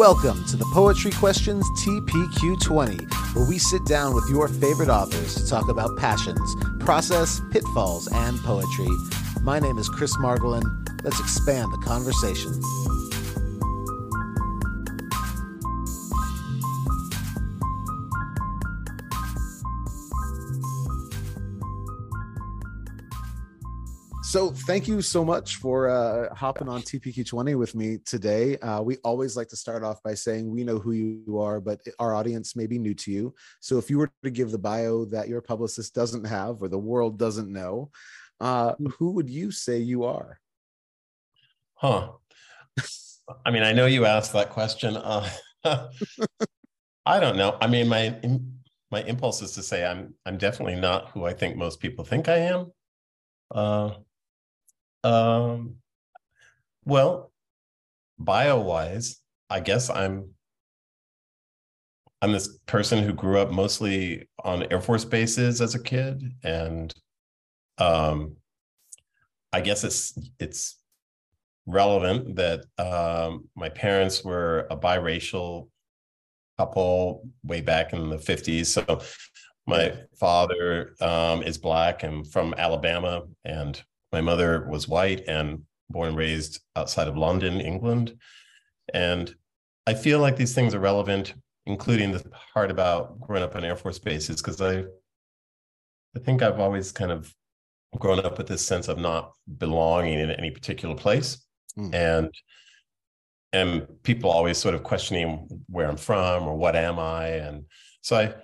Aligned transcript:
Welcome 0.00 0.46
to 0.46 0.56
the 0.56 0.64
Poetry 0.72 1.10
Questions 1.10 1.62
TPQ20, 1.84 3.36
where 3.36 3.46
we 3.46 3.58
sit 3.58 3.84
down 3.84 4.14
with 4.14 4.24
your 4.30 4.48
favorite 4.48 4.88
authors 4.88 5.34
to 5.34 5.46
talk 5.46 5.68
about 5.68 5.98
passions, 5.98 6.56
process, 6.78 7.42
pitfalls, 7.50 8.08
and 8.10 8.38
poetry. 8.40 8.88
My 9.42 9.58
name 9.58 9.76
is 9.76 9.90
Chris 9.90 10.16
Margolin. 10.16 10.64
Let's 11.04 11.20
expand 11.20 11.70
the 11.74 11.86
conversation. 11.86 12.50
So, 24.30 24.52
thank 24.52 24.86
you 24.86 25.02
so 25.02 25.24
much 25.24 25.56
for 25.56 25.88
uh, 25.88 26.32
hopping 26.32 26.68
on 26.68 26.82
TPQ20 26.82 27.58
with 27.58 27.74
me 27.74 27.98
today. 28.06 28.56
Uh, 28.58 28.80
we 28.80 28.96
always 28.98 29.36
like 29.36 29.48
to 29.48 29.56
start 29.56 29.82
off 29.82 30.00
by 30.04 30.14
saying 30.14 30.48
we 30.48 30.62
know 30.62 30.78
who 30.78 30.92
you 30.92 31.40
are, 31.40 31.60
but 31.60 31.80
our 31.98 32.14
audience 32.14 32.54
may 32.54 32.68
be 32.68 32.78
new 32.78 32.94
to 32.94 33.10
you. 33.10 33.34
So, 33.58 33.76
if 33.76 33.90
you 33.90 33.98
were 33.98 34.08
to 34.22 34.30
give 34.30 34.52
the 34.52 34.58
bio 34.58 35.04
that 35.06 35.26
your 35.26 35.40
publicist 35.40 35.96
doesn't 35.96 36.22
have 36.26 36.62
or 36.62 36.68
the 36.68 36.78
world 36.78 37.18
doesn't 37.18 37.52
know, 37.52 37.90
uh, 38.38 38.74
who 39.00 39.10
would 39.14 39.28
you 39.28 39.50
say 39.50 39.78
you 39.78 40.04
are? 40.04 40.38
Huh. 41.74 42.12
I 43.44 43.50
mean, 43.50 43.64
I 43.64 43.72
know 43.72 43.86
you 43.86 44.06
asked 44.06 44.32
that 44.34 44.50
question. 44.50 44.96
Uh, 44.96 45.28
I 47.04 47.18
don't 47.18 47.36
know. 47.36 47.58
I 47.60 47.66
mean, 47.66 47.88
my 47.88 48.16
my 48.92 49.02
impulse 49.02 49.42
is 49.42 49.50
to 49.54 49.62
say 49.64 49.84
I'm 49.84 50.14
I'm 50.24 50.38
definitely 50.38 50.76
not 50.76 51.08
who 51.08 51.24
I 51.24 51.32
think 51.32 51.56
most 51.56 51.80
people 51.80 52.04
think 52.04 52.28
I 52.28 52.36
am. 52.36 52.70
Uh, 53.52 53.94
um, 55.04 55.76
well, 56.84 57.32
bio 58.18 58.60
wise, 58.60 59.20
I 59.48 59.60
guess 59.60 59.90
I'm 59.90 60.30
I'm 62.22 62.32
this 62.32 62.58
person 62.66 63.02
who 63.02 63.14
grew 63.14 63.38
up 63.38 63.50
mostly 63.50 64.28
on 64.44 64.66
Air 64.70 64.80
Force 64.80 65.06
bases 65.06 65.60
as 65.60 65.74
a 65.74 65.82
kid, 65.82 66.22
and 66.42 66.94
um, 67.78 68.36
I 69.52 69.60
guess 69.60 69.84
it's 69.84 70.18
it's 70.38 70.76
relevant 71.66 72.36
that 72.36 72.64
um, 72.78 73.48
my 73.56 73.68
parents 73.68 74.22
were 74.24 74.66
a 74.70 74.76
biracial 74.76 75.68
couple 76.58 77.26
way 77.42 77.60
back 77.62 77.92
in 77.92 78.10
the 78.10 78.16
50s. 78.16 78.66
So 78.66 79.00
my 79.66 79.94
father 80.18 80.94
um, 81.00 81.42
is 81.42 81.56
black 81.56 82.02
and 82.02 82.30
from 82.30 82.54
Alabama, 82.58 83.22
and 83.44 83.82
my 84.12 84.20
mother 84.20 84.66
was 84.68 84.88
white 84.88 85.24
and 85.28 85.62
born 85.88 86.08
and 86.08 86.16
raised 86.16 86.60
outside 86.76 87.08
of 87.08 87.16
London, 87.16 87.60
England. 87.60 88.16
And 88.92 89.34
I 89.86 89.94
feel 89.94 90.20
like 90.20 90.36
these 90.36 90.54
things 90.54 90.74
are 90.74 90.80
relevant, 90.80 91.34
including 91.66 92.12
the 92.12 92.24
part 92.54 92.70
about 92.70 93.20
growing 93.20 93.42
up 93.42 93.56
on 93.56 93.64
Air 93.64 93.76
Force 93.76 93.98
bases, 93.98 94.36
because 94.36 94.60
I 94.60 94.84
I 96.16 96.18
think 96.18 96.42
I've 96.42 96.60
always 96.60 96.92
kind 96.92 97.12
of 97.12 97.32
grown 97.98 98.20
up 98.20 98.38
with 98.38 98.46
this 98.46 98.64
sense 98.64 98.88
of 98.88 98.98
not 98.98 99.32
belonging 99.58 100.18
in 100.18 100.30
any 100.30 100.50
particular 100.50 100.94
place. 100.94 101.44
Mm. 101.78 101.94
And 101.94 102.34
and 103.52 103.86
people 104.04 104.30
always 104.30 104.58
sort 104.58 104.74
of 104.74 104.84
questioning 104.84 105.64
where 105.68 105.88
I'm 105.88 105.96
from 105.96 106.46
or 106.46 106.56
what 106.56 106.76
am 106.76 106.98
I. 106.98 107.26
And 107.26 107.64
so 108.00 108.16
I 108.16 108.34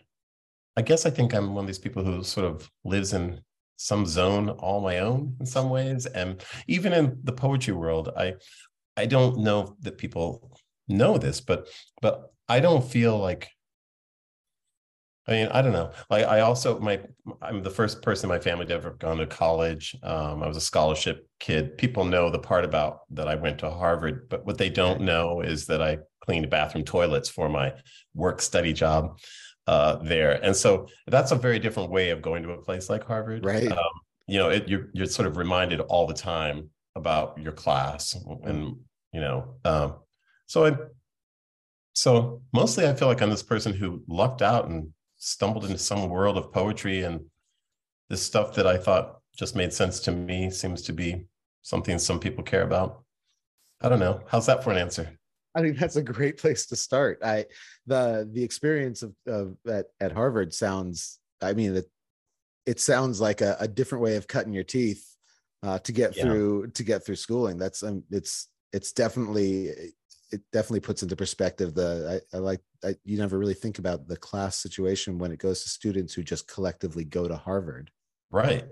I 0.77 0.83
guess 0.83 1.07
I 1.07 1.11
think 1.11 1.35
I'm 1.35 1.55
one 1.55 1.65
of 1.65 1.69
these 1.69 1.79
people 1.79 2.05
who 2.05 2.23
sort 2.23 2.47
of 2.47 2.71
lives 2.85 3.13
in 3.13 3.41
some 3.77 4.07
zone 4.07 4.49
all 4.51 4.81
my 4.81 4.99
own 4.99 5.37
in 5.41 5.47
some 5.47 5.71
ways 5.71 6.07
and 6.07 6.43
even 6.67 6.93
in 6.93 7.19
the 7.25 7.33
poetry 7.33 7.75
world 7.75 8.11
i 8.17 8.35
i 8.97 9.07
don't 9.07 9.39
know 9.39 9.77
that 9.81 9.99
people 9.99 10.59
know 10.89 11.19
this 11.19 11.41
but 11.41 11.69
but 12.01 12.33
i 12.49 12.61
don't 12.61 12.85
feel 12.85 13.19
like 13.19 13.51
I 15.29 15.33
mean, 15.33 15.49
I 15.49 15.61
don't 15.61 15.73
know. 15.73 15.91
Like, 16.09 16.25
I 16.25 16.41
also 16.41 16.79
my 16.79 17.01
I'm 17.43 17.63
the 17.63 17.71
first 17.71 18.01
person 18.01 18.31
in 18.31 18.37
my 18.37 18.41
family 18.41 18.67
to 18.67 18.75
ever 18.75 18.91
gone 18.91 19.17
to 19.17 19.27
college. 19.27 19.97
Um, 20.03 20.43
I 20.43 20.47
was 20.47 20.57
a 20.57 20.61
scholarship 20.61 21.29
kid. 21.41 21.77
People 21.79 22.05
know 22.05 22.31
the 22.31 22.39
part 22.39 22.65
about 22.65 23.01
that 23.11 23.27
I 23.27 23.35
went 23.35 23.59
to 23.59 23.71
Harvard, 23.71 24.29
but 24.29 24.47
what 24.47 24.59
they 24.59 24.71
don't 24.71 25.01
know 25.01 25.41
is 25.41 25.67
that 25.67 25.83
I 25.83 25.99
cleaned 26.21 26.49
bathroom 26.49 26.85
toilets 26.85 27.29
for 27.29 27.49
my 27.49 27.73
work 28.15 28.41
study 28.41 28.73
job 28.73 29.19
uh, 29.67 29.97
there. 29.97 30.43
And 30.45 30.55
so 30.55 30.89
that's 31.07 31.33
a 31.33 31.37
very 31.37 31.59
different 31.59 31.91
way 31.91 32.11
of 32.11 32.23
going 32.23 32.43
to 32.43 32.51
a 32.51 32.63
place 32.63 32.89
like 32.89 33.05
Harvard. 33.05 33.45
Right. 33.45 33.71
Um, 33.71 33.79
you 34.27 34.39
know, 34.39 34.51
it, 34.51 34.69
you're 34.69 34.89
you're 34.93 35.07
sort 35.07 35.29
of 35.29 35.37
reminded 35.37 35.81
all 35.81 36.07
the 36.07 36.15
time 36.15 36.71
about 36.95 37.39
your 37.39 37.53
class, 37.53 38.17
and 38.45 38.77
you 39.13 39.21
know, 39.21 39.55
um, 39.65 39.95
so 40.47 40.67
I, 40.67 40.77
so 41.93 42.43
mostly 42.53 42.87
I 42.89 42.95
feel 42.95 43.09
like 43.09 43.23
I'm 43.23 43.31
this 43.31 43.43
person 43.43 43.73
who 43.73 44.03
lucked 44.09 44.43
out 44.43 44.69
and 44.69 44.93
stumbled 45.17 45.65
into 45.65 45.79
some 45.79 46.09
world 46.09 46.37
of 46.37 46.53
poetry, 46.53 47.05
and 47.05 47.21
this 48.09 48.23
stuff 48.23 48.55
that 48.55 48.67
I 48.67 48.79
thought 48.79 49.21
just 49.37 49.55
made 49.55 49.73
sense 49.73 50.01
to 50.01 50.13
me 50.13 50.51
seems 50.51 50.83
to 50.83 50.93
be 50.93 51.27
something 51.63 51.99
some 51.99 52.19
people 52.19 52.43
care 52.43 52.63
about. 52.63 53.05
I 53.81 53.89
don't 53.89 54.01
know. 54.01 54.23
How's 54.27 54.47
that 54.47 54.65
for 54.65 54.71
an 54.71 54.79
answer? 54.79 55.19
I 55.57 55.61
think 55.63 55.79
that's 55.79 55.97
a 55.97 56.03
great 56.03 56.37
place 56.39 56.67
to 56.67 56.77
start. 56.77 57.19
I 57.25 57.47
the 57.87 58.29
the 58.31 58.45
experience 58.45 59.03
of, 59.03 59.15
of 59.27 59.57
at, 59.67 59.87
at 60.01 60.13
Harvard 60.13 60.53
sounds. 60.53 61.19
I 61.41 61.55
mean, 61.55 61.75
it 61.77 61.87
it 62.67 62.79
sounds 62.79 63.21
like 63.21 63.41
a, 63.41 63.57
a 63.59 63.67
different 63.67 64.05
way 64.05 64.17
of 64.17 64.29
cutting 64.29 64.53
your 64.53 64.65
teeth 64.65 65.05
uh, 65.63 65.79
to 65.79 65.93
get 65.93 66.17
yeah. 66.17 66.25
through 66.25 66.69
to 66.69 66.83
get 66.83 67.05
through 67.05 67.17
schooling. 67.17 67.57
That's 67.57 67.83
um, 67.83 68.05
it's 68.11 68.49
it's 68.73 68.93
definitely 68.93 69.71
it 70.31 70.43
definitely 70.53 70.81
puts 70.81 71.03
into 71.03 71.17
perspective 71.17 71.75
the 71.75 72.21
I, 72.33 72.37
I 72.37 72.41
like 72.41 72.61
I, 72.85 72.95
you 73.05 73.17
never 73.17 73.39
really 73.39 73.55
think 73.55 73.79
about 73.79 74.09
the 74.09 74.17
class 74.17 74.57
situation 74.57 75.19
when 75.19 75.33
it 75.33 75.39
goes 75.39 75.63
to 75.63 75.69
students 75.69 76.13
who 76.13 76.23
just 76.23 76.53
collectively 76.53 77.05
go 77.05 77.27
to 77.27 77.37
Harvard. 77.37 77.91
Right. 78.31 78.65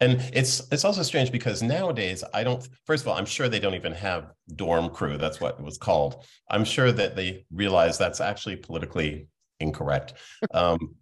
And 0.00 0.20
it's 0.32 0.62
it's 0.70 0.84
also 0.84 1.02
strange 1.02 1.32
because 1.32 1.62
nowadays 1.62 2.22
I 2.32 2.44
don't 2.44 2.66
first 2.86 3.02
of 3.02 3.08
all, 3.08 3.16
I'm 3.16 3.26
sure 3.26 3.48
they 3.48 3.58
don't 3.58 3.74
even 3.74 3.92
have 3.92 4.30
dorm 4.54 4.88
crew. 4.90 5.18
That's 5.18 5.40
what 5.40 5.58
it 5.58 5.64
was 5.64 5.78
called. 5.78 6.24
I'm 6.48 6.64
sure 6.64 6.92
that 6.92 7.16
they 7.16 7.44
realize 7.52 7.98
that's 7.98 8.20
actually 8.20 8.56
politically 8.56 9.26
incorrect. 9.58 10.14
Um, 10.54 10.94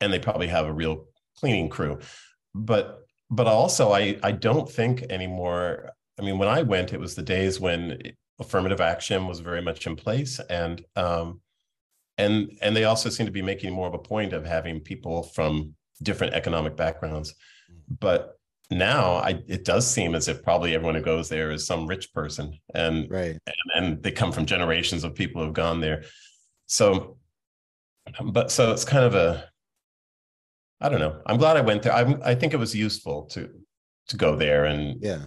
and 0.00 0.12
they 0.12 0.18
probably 0.18 0.48
have 0.48 0.66
a 0.66 0.72
real 0.72 1.06
cleaning 1.38 1.68
crew. 1.70 1.98
But 2.54 3.00
but 3.30 3.46
also 3.46 3.92
I 3.92 4.18
I 4.22 4.32
don't 4.32 4.70
think 4.70 5.02
anymore. 5.04 5.90
I 6.18 6.22
mean, 6.22 6.38
when 6.38 6.48
I 6.48 6.62
went, 6.62 6.92
it 6.92 7.00
was 7.00 7.14
the 7.14 7.22
days 7.22 7.58
when 7.60 7.98
affirmative 8.38 8.80
action 8.80 9.26
was 9.26 9.40
very 9.40 9.62
much 9.62 9.86
in 9.86 9.94
place 9.96 10.40
and 10.50 10.84
um 10.96 11.40
and 12.18 12.50
and 12.62 12.76
they 12.76 12.84
also 12.84 13.08
seem 13.08 13.26
to 13.26 13.32
be 13.32 13.42
making 13.42 13.72
more 13.72 13.86
of 13.88 13.94
a 13.94 13.98
point 13.98 14.32
of 14.32 14.44
having 14.44 14.80
people 14.80 15.22
from 15.22 15.74
different 16.02 16.34
economic 16.34 16.76
backgrounds 16.76 17.34
but 18.00 18.38
now 18.70 19.14
I, 19.14 19.42
it 19.46 19.64
does 19.64 19.88
seem 19.90 20.14
as 20.14 20.28
if 20.28 20.42
probably 20.42 20.74
everyone 20.74 20.94
who 20.94 21.02
goes 21.02 21.28
there 21.28 21.50
is 21.50 21.66
some 21.66 21.86
rich 21.86 22.12
person 22.12 22.58
and 22.74 23.10
right. 23.10 23.38
and, 23.46 23.56
and 23.74 24.02
they 24.02 24.10
come 24.10 24.32
from 24.32 24.46
generations 24.46 25.04
of 25.04 25.14
people 25.14 25.44
who've 25.44 25.52
gone 25.52 25.80
there. 25.80 26.04
So 26.66 27.18
but 28.22 28.50
so 28.50 28.72
it's 28.72 28.84
kind 28.84 29.04
of 29.04 29.14
a 29.14 29.48
i 30.80 30.88
don't 30.88 31.00
know. 31.00 31.20
I'm 31.26 31.38
glad 31.38 31.56
i 31.56 31.60
went 31.60 31.82
there. 31.82 31.92
I 31.92 32.16
i 32.24 32.34
think 32.34 32.52
it 32.52 32.58
was 32.58 32.74
useful 32.74 33.24
to 33.26 33.50
to 34.08 34.16
go 34.16 34.36
there 34.36 34.64
and 34.66 35.02
yeah. 35.02 35.22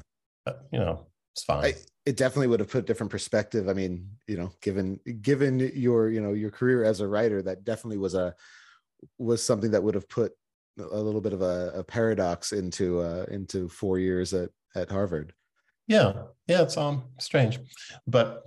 uh, 0.46 0.54
you 0.72 0.80
know 0.80 1.08
it's 1.34 1.44
fine. 1.44 1.66
I, 1.66 1.74
it 2.06 2.18
definitely 2.18 2.48
would 2.48 2.60
have 2.60 2.72
put 2.72 2.86
different 2.86 3.12
perspective. 3.12 3.70
I 3.70 3.74
mean 3.74 4.10
you 4.28 4.38
know 4.38 4.52
given 4.62 5.00
given 5.22 5.60
your 5.76 6.10
you 6.10 6.22
know 6.22 6.34
your 6.34 6.52
career 6.52 6.84
as 6.84 7.00
a 7.00 7.08
writer 7.08 7.42
that 7.44 7.64
definitely 7.64 7.98
was 7.98 8.16
a 8.16 8.36
was 9.20 9.44
something 9.44 9.72
that 9.72 9.84
would 9.84 9.96
have 9.96 10.10
put 10.10 10.34
a 10.78 11.02
little 11.02 11.22
bit 11.22 11.34
of 11.34 11.42
a, 11.42 11.72
a 11.76 11.84
paradox 11.84 12.52
into 12.52 13.02
uh, 13.02 13.26
into 13.30 13.70
four 13.70 14.00
years 14.00 14.34
at 14.34 14.50
at 14.76 14.90
Harvard. 14.90 15.34
Yeah, 15.88 16.14
yeah, 16.48 16.62
it's 16.64 16.78
um 16.78 17.04
strange, 17.20 17.60
but 18.06 18.44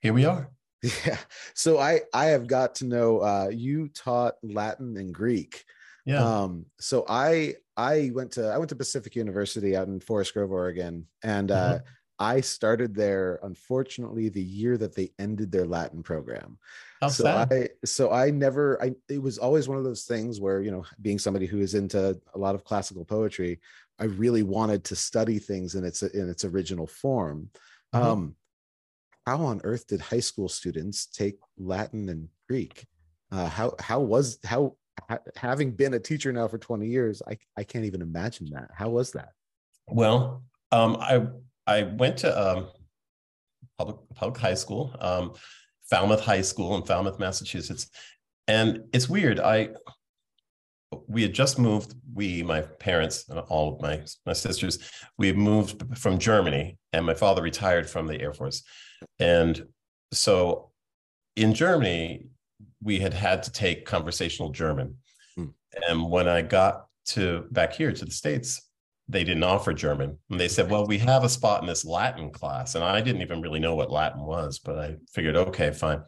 here 0.00 0.12
we 0.12 0.24
are. 0.24 0.50
Yeah. 1.06 1.16
So 1.54 1.78
I 1.78 2.02
I 2.12 2.26
have 2.26 2.46
got 2.46 2.74
to 2.76 2.84
know 2.84 3.20
uh, 3.20 3.48
you 3.50 3.88
taught 3.88 4.34
Latin 4.42 4.98
and 4.98 5.14
Greek. 5.14 5.64
Yeah. 6.04 6.22
Um. 6.22 6.66
So 6.78 7.06
I 7.08 7.54
I 7.74 8.10
went 8.12 8.32
to 8.32 8.48
I 8.48 8.58
went 8.58 8.68
to 8.68 8.76
Pacific 8.76 9.16
University 9.16 9.74
out 9.74 9.88
in 9.88 9.98
Forest 10.00 10.34
Grove, 10.34 10.52
Oregon, 10.52 11.06
and 11.22 11.50
uh, 11.50 11.74
mm-hmm. 11.76 11.86
I 12.18 12.40
started 12.40 12.94
there, 12.94 13.40
unfortunately, 13.42 14.28
the 14.28 14.42
year 14.42 14.76
that 14.78 14.94
they 14.94 15.10
ended 15.18 15.50
their 15.50 15.66
Latin 15.66 16.02
program. 16.02 16.58
How 17.00 17.08
so 17.08 17.24
sad. 17.24 17.52
I 17.52 17.68
so 17.84 18.12
I 18.12 18.30
never 18.30 18.80
I 18.82 18.92
it 19.08 19.20
was 19.20 19.38
always 19.38 19.68
one 19.68 19.78
of 19.78 19.84
those 19.84 20.04
things 20.04 20.40
where, 20.40 20.62
you 20.62 20.70
know, 20.70 20.84
being 21.02 21.18
somebody 21.18 21.46
who 21.46 21.60
is 21.60 21.74
into 21.74 22.18
a 22.34 22.38
lot 22.38 22.54
of 22.54 22.64
classical 22.64 23.04
poetry, 23.04 23.60
I 23.98 24.04
really 24.04 24.42
wanted 24.42 24.84
to 24.84 24.96
study 24.96 25.38
things 25.38 25.74
in 25.74 25.84
its 25.84 26.02
in 26.02 26.28
its 26.28 26.44
original 26.44 26.86
form. 26.86 27.50
Mm-hmm. 27.94 28.06
Um 28.06 28.36
how 29.26 29.38
on 29.42 29.60
earth 29.64 29.86
did 29.86 30.00
high 30.00 30.20
school 30.20 30.48
students 30.48 31.06
take 31.06 31.38
Latin 31.58 32.08
and 32.08 32.28
Greek? 32.48 32.86
Uh, 33.32 33.48
how 33.48 33.74
how 33.80 34.00
was 34.00 34.38
how 34.44 34.76
ha, 35.08 35.18
having 35.36 35.72
been 35.72 35.94
a 35.94 35.98
teacher 35.98 36.32
now 36.32 36.46
for 36.46 36.58
20 36.58 36.86
years, 36.86 37.22
I 37.26 37.38
I 37.56 37.64
can't 37.64 37.86
even 37.86 38.02
imagine 38.02 38.50
that. 38.52 38.70
How 38.72 38.90
was 38.90 39.12
that? 39.12 39.30
Well, 39.88 40.44
um, 40.72 40.96
I 41.00 41.26
I 41.66 41.82
went 41.82 42.18
to 42.18 42.38
um, 42.38 42.68
public 43.78 43.96
public 44.14 44.38
high 44.38 44.54
school. 44.54 44.94
Um, 45.00 45.34
Falmouth 45.90 46.20
High 46.20 46.40
School 46.40 46.76
in 46.76 46.82
Falmouth, 46.82 47.18
Massachusetts. 47.18 47.88
And 48.48 48.84
it's 48.92 49.08
weird. 49.08 49.40
I 49.40 49.70
we 51.08 51.22
had 51.22 51.32
just 51.32 51.58
moved. 51.58 51.94
We, 52.14 52.42
my 52.42 52.60
parents, 52.60 53.28
and 53.28 53.38
all 53.40 53.74
of 53.74 53.80
my 53.80 54.02
my 54.26 54.32
sisters, 54.32 54.78
we 55.18 55.32
moved 55.32 55.98
from 55.98 56.18
Germany, 56.18 56.78
and 56.92 57.04
my 57.04 57.14
father 57.14 57.42
retired 57.42 57.88
from 57.88 58.06
the 58.06 58.20
Air 58.20 58.32
Force, 58.32 58.62
and 59.18 59.66
so 60.12 60.70
in 61.36 61.52
Germany 61.52 62.28
we 62.82 63.00
had 63.00 63.14
had 63.14 63.42
to 63.44 63.50
take 63.50 63.86
conversational 63.86 64.50
German, 64.50 64.98
hmm. 65.34 65.46
and 65.88 66.08
when 66.10 66.28
I 66.28 66.42
got 66.42 66.86
to 67.06 67.46
back 67.50 67.72
here 67.72 67.90
to 67.90 68.04
the 68.04 68.10
states, 68.12 68.62
they 69.08 69.24
didn't 69.24 69.42
offer 69.42 69.72
German. 69.72 70.18
And 70.30 70.40
they 70.40 70.48
said, 70.48 70.70
well, 70.70 70.86
we 70.86 70.98
have 70.98 71.24
a 71.24 71.28
spot 71.28 71.60
in 71.60 71.66
this 71.66 71.84
Latin 71.84 72.30
class. 72.30 72.74
And 72.74 72.82
I 72.82 73.00
didn't 73.00 73.22
even 73.22 73.42
really 73.42 73.60
know 73.60 73.74
what 73.74 73.90
Latin 73.90 74.22
was, 74.22 74.58
but 74.58 74.78
I 74.78 74.96
figured, 75.12 75.36
okay, 75.36 75.70
fine. 75.72 76.02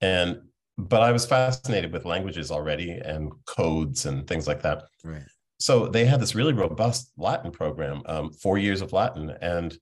And, 0.00 0.40
but 0.78 1.02
I 1.02 1.12
was 1.12 1.26
fascinated 1.26 1.92
with 1.92 2.04
languages 2.04 2.50
already 2.50 2.92
and 2.92 3.32
codes 3.46 4.06
and 4.06 4.26
things 4.26 4.46
like 4.46 4.62
that. 4.62 4.84
Right. 5.04 5.22
So 5.60 5.88
they 5.88 6.06
had 6.06 6.20
this 6.20 6.34
really 6.34 6.52
robust 6.52 7.12
Latin 7.18 7.50
program, 7.50 8.02
um, 8.06 8.32
four 8.32 8.58
years 8.58 8.80
of 8.80 8.92
Latin. 8.92 9.30
And, 9.42 9.76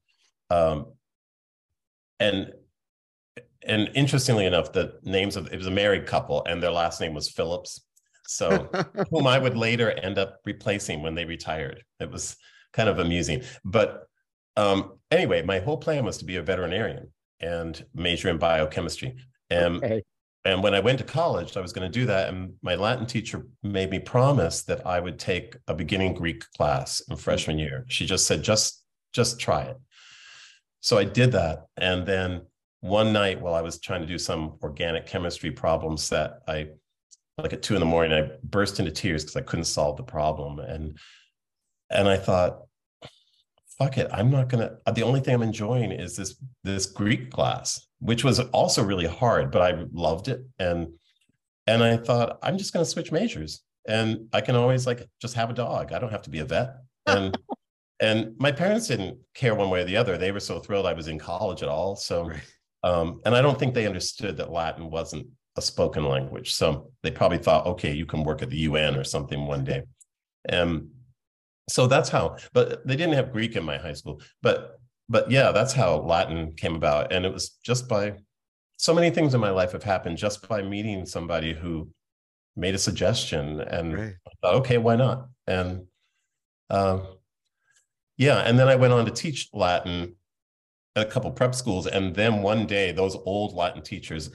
um, 0.50 0.86
and, 2.18 2.52
and 3.62 3.90
interestingly 3.94 4.46
enough, 4.46 4.72
the 4.72 4.98
names 5.02 5.36
of 5.36 5.52
it 5.52 5.56
was 5.56 5.66
a 5.66 5.70
married 5.72 6.06
couple 6.06 6.44
and 6.46 6.62
their 6.62 6.70
last 6.70 7.00
name 7.00 7.14
was 7.14 7.28
Phillips. 7.28 7.82
So 8.26 8.68
whom 9.10 9.26
I 9.26 9.38
would 9.38 9.56
later 9.56 9.90
end 9.90 10.18
up 10.18 10.38
replacing 10.44 11.02
when 11.02 11.14
they 11.14 11.24
retired. 11.24 11.82
It 12.00 12.10
was 12.10 12.36
kind 12.72 12.88
of 12.88 12.98
amusing. 12.98 13.42
But 13.64 14.06
um, 14.56 14.98
anyway, 15.10 15.42
my 15.42 15.58
whole 15.58 15.76
plan 15.76 16.04
was 16.04 16.18
to 16.18 16.24
be 16.24 16.36
a 16.36 16.42
veterinarian 16.42 17.12
and 17.40 17.84
major 17.94 18.28
in 18.28 18.38
biochemistry. 18.38 19.16
And, 19.50 19.76
okay. 19.76 20.02
and 20.44 20.62
when 20.62 20.74
I 20.74 20.80
went 20.80 20.98
to 20.98 21.04
college, 21.04 21.56
I 21.56 21.60
was 21.60 21.72
going 21.72 21.90
to 21.90 22.00
do 22.00 22.06
that. 22.06 22.28
And 22.28 22.54
my 22.62 22.74
Latin 22.74 23.06
teacher 23.06 23.46
made 23.62 23.90
me 23.90 23.98
promise 23.98 24.62
that 24.64 24.86
I 24.86 25.00
would 25.00 25.18
take 25.18 25.56
a 25.68 25.74
beginning 25.74 26.14
Greek 26.14 26.44
class 26.56 27.00
in 27.08 27.16
freshman 27.16 27.58
year. 27.58 27.84
She 27.88 28.06
just 28.06 28.26
said, 28.26 28.42
just, 28.42 28.82
just 29.12 29.38
try 29.38 29.62
it. 29.62 29.76
So 30.80 30.98
I 30.98 31.04
did 31.04 31.32
that. 31.32 31.66
And 31.76 32.06
then 32.06 32.42
one 32.80 33.12
night 33.12 33.40
while 33.40 33.54
I 33.54 33.62
was 33.62 33.80
trying 33.80 34.02
to 34.02 34.06
do 34.06 34.18
some 34.18 34.58
organic 34.62 35.06
chemistry 35.06 35.50
problems 35.50 36.08
that 36.10 36.40
I 36.46 36.68
like 37.38 37.52
at 37.52 37.62
two 37.62 37.74
in 37.74 37.80
the 37.80 37.86
morning, 37.86 38.12
I 38.12 38.30
burst 38.42 38.78
into 38.78 38.90
tears 38.90 39.24
because 39.24 39.36
I 39.36 39.42
couldn't 39.42 39.66
solve 39.66 39.96
the 39.96 40.02
problem. 40.02 40.58
And 40.58 40.98
and 41.90 42.08
I 42.08 42.16
thought, 42.16 42.62
fuck 43.78 43.98
it, 43.98 44.08
I'm 44.12 44.30
not 44.30 44.48
gonna. 44.48 44.78
The 44.92 45.02
only 45.02 45.20
thing 45.20 45.34
I'm 45.34 45.42
enjoying 45.42 45.92
is 45.92 46.16
this 46.16 46.36
this 46.64 46.86
Greek 46.86 47.30
class, 47.30 47.86
which 48.00 48.24
was 48.24 48.40
also 48.40 48.82
really 48.82 49.06
hard, 49.06 49.50
but 49.50 49.62
I 49.62 49.84
loved 49.92 50.28
it. 50.28 50.46
And 50.58 50.94
and 51.66 51.82
I 51.82 51.96
thought 51.96 52.38
I'm 52.42 52.58
just 52.58 52.72
gonna 52.72 52.86
switch 52.86 53.12
majors, 53.12 53.62
and 53.86 54.28
I 54.32 54.40
can 54.40 54.56
always 54.56 54.86
like 54.86 55.06
just 55.20 55.34
have 55.34 55.50
a 55.50 55.54
dog. 55.54 55.92
I 55.92 55.98
don't 55.98 56.12
have 56.12 56.22
to 56.22 56.30
be 56.30 56.38
a 56.38 56.44
vet. 56.44 56.76
And 57.06 57.36
and 58.00 58.34
my 58.38 58.52
parents 58.52 58.88
didn't 58.88 59.18
care 59.34 59.54
one 59.54 59.68
way 59.68 59.82
or 59.82 59.84
the 59.84 59.96
other. 59.96 60.16
They 60.16 60.32
were 60.32 60.40
so 60.40 60.58
thrilled 60.58 60.86
I 60.86 60.94
was 60.94 61.08
in 61.08 61.18
college 61.18 61.62
at 61.62 61.68
all. 61.68 61.96
So. 61.96 62.28
Right. 62.28 62.40
Um, 62.82 63.20
and 63.24 63.34
I 63.34 63.42
don't 63.42 63.58
think 63.58 63.74
they 63.74 63.86
understood 63.86 64.36
that 64.36 64.52
Latin 64.52 64.90
wasn't 64.90 65.26
a 65.56 65.62
spoken 65.62 66.04
language. 66.04 66.54
So 66.54 66.90
they 67.02 67.10
probably 67.10 67.38
thought, 67.38 67.66
okay, 67.66 67.92
you 67.92 68.06
can 68.06 68.24
work 68.24 68.42
at 68.42 68.50
the 68.50 68.58
UN 68.58 68.96
or 68.96 69.04
something 69.04 69.46
one 69.46 69.64
day. 69.64 69.82
Um, 70.52 70.90
so 71.68 71.86
that's 71.86 72.08
how 72.08 72.36
but 72.52 72.86
they 72.86 72.96
didn't 72.96 73.14
have 73.14 73.32
greek 73.32 73.56
in 73.56 73.64
my 73.64 73.76
high 73.76 73.92
school 73.92 74.20
but 74.42 74.78
but 75.08 75.30
yeah 75.30 75.52
that's 75.52 75.72
how 75.72 75.96
latin 75.96 76.52
came 76.54 76.76
about 76.76 77.12
and 77.12 77.24
it 77.24 77.32
was 77.32 77.58
just 77.64 77.88
by 77.88 78.14
so 78.76 78.94
many 78.94 79.10
things 79.10 79.34
in 79.34 79.40
my 79.40 79.50
life 79.50 79.72
have 79.72 79.82
happened 79.82 80.16
just 80.16 80.46
by 80.48 80.62
meeting 80.62 81.06
somebody 81.06 81.52
who 81.52 81.88
made 82.56 82.74
a 82.74 82.78
suggestion 82.78 83.60
and 83.60 83.94
right. 83.94 84.14
thought, 84.42 84.54
okay 84.54 84.78
why 84.78 84.96
not 84.96 85.28
and 85.46 85.84
um, 86.70 87.06
yeah 88.16 88.38
and 88.38 88.58
then 88.58 88.68
i 88.68 88.76
went 88.76 88.92
on 88.92 89.04
to 89.04 89.10
teach 89.10 89.48
latin 89.52 90.14
at 90.94 91.06
a 91.06 91.10
couple 91.10 91.30
prep 91.30 91.54
schools 91.54 91.86
and 91.86 92.14
then 92.14 92.42
one 92.42 92.66
day 92.66 92.92
those 92.92 93.16
old 93.24 93.54
latin 93.54 93.82
teachers 93.82 94.30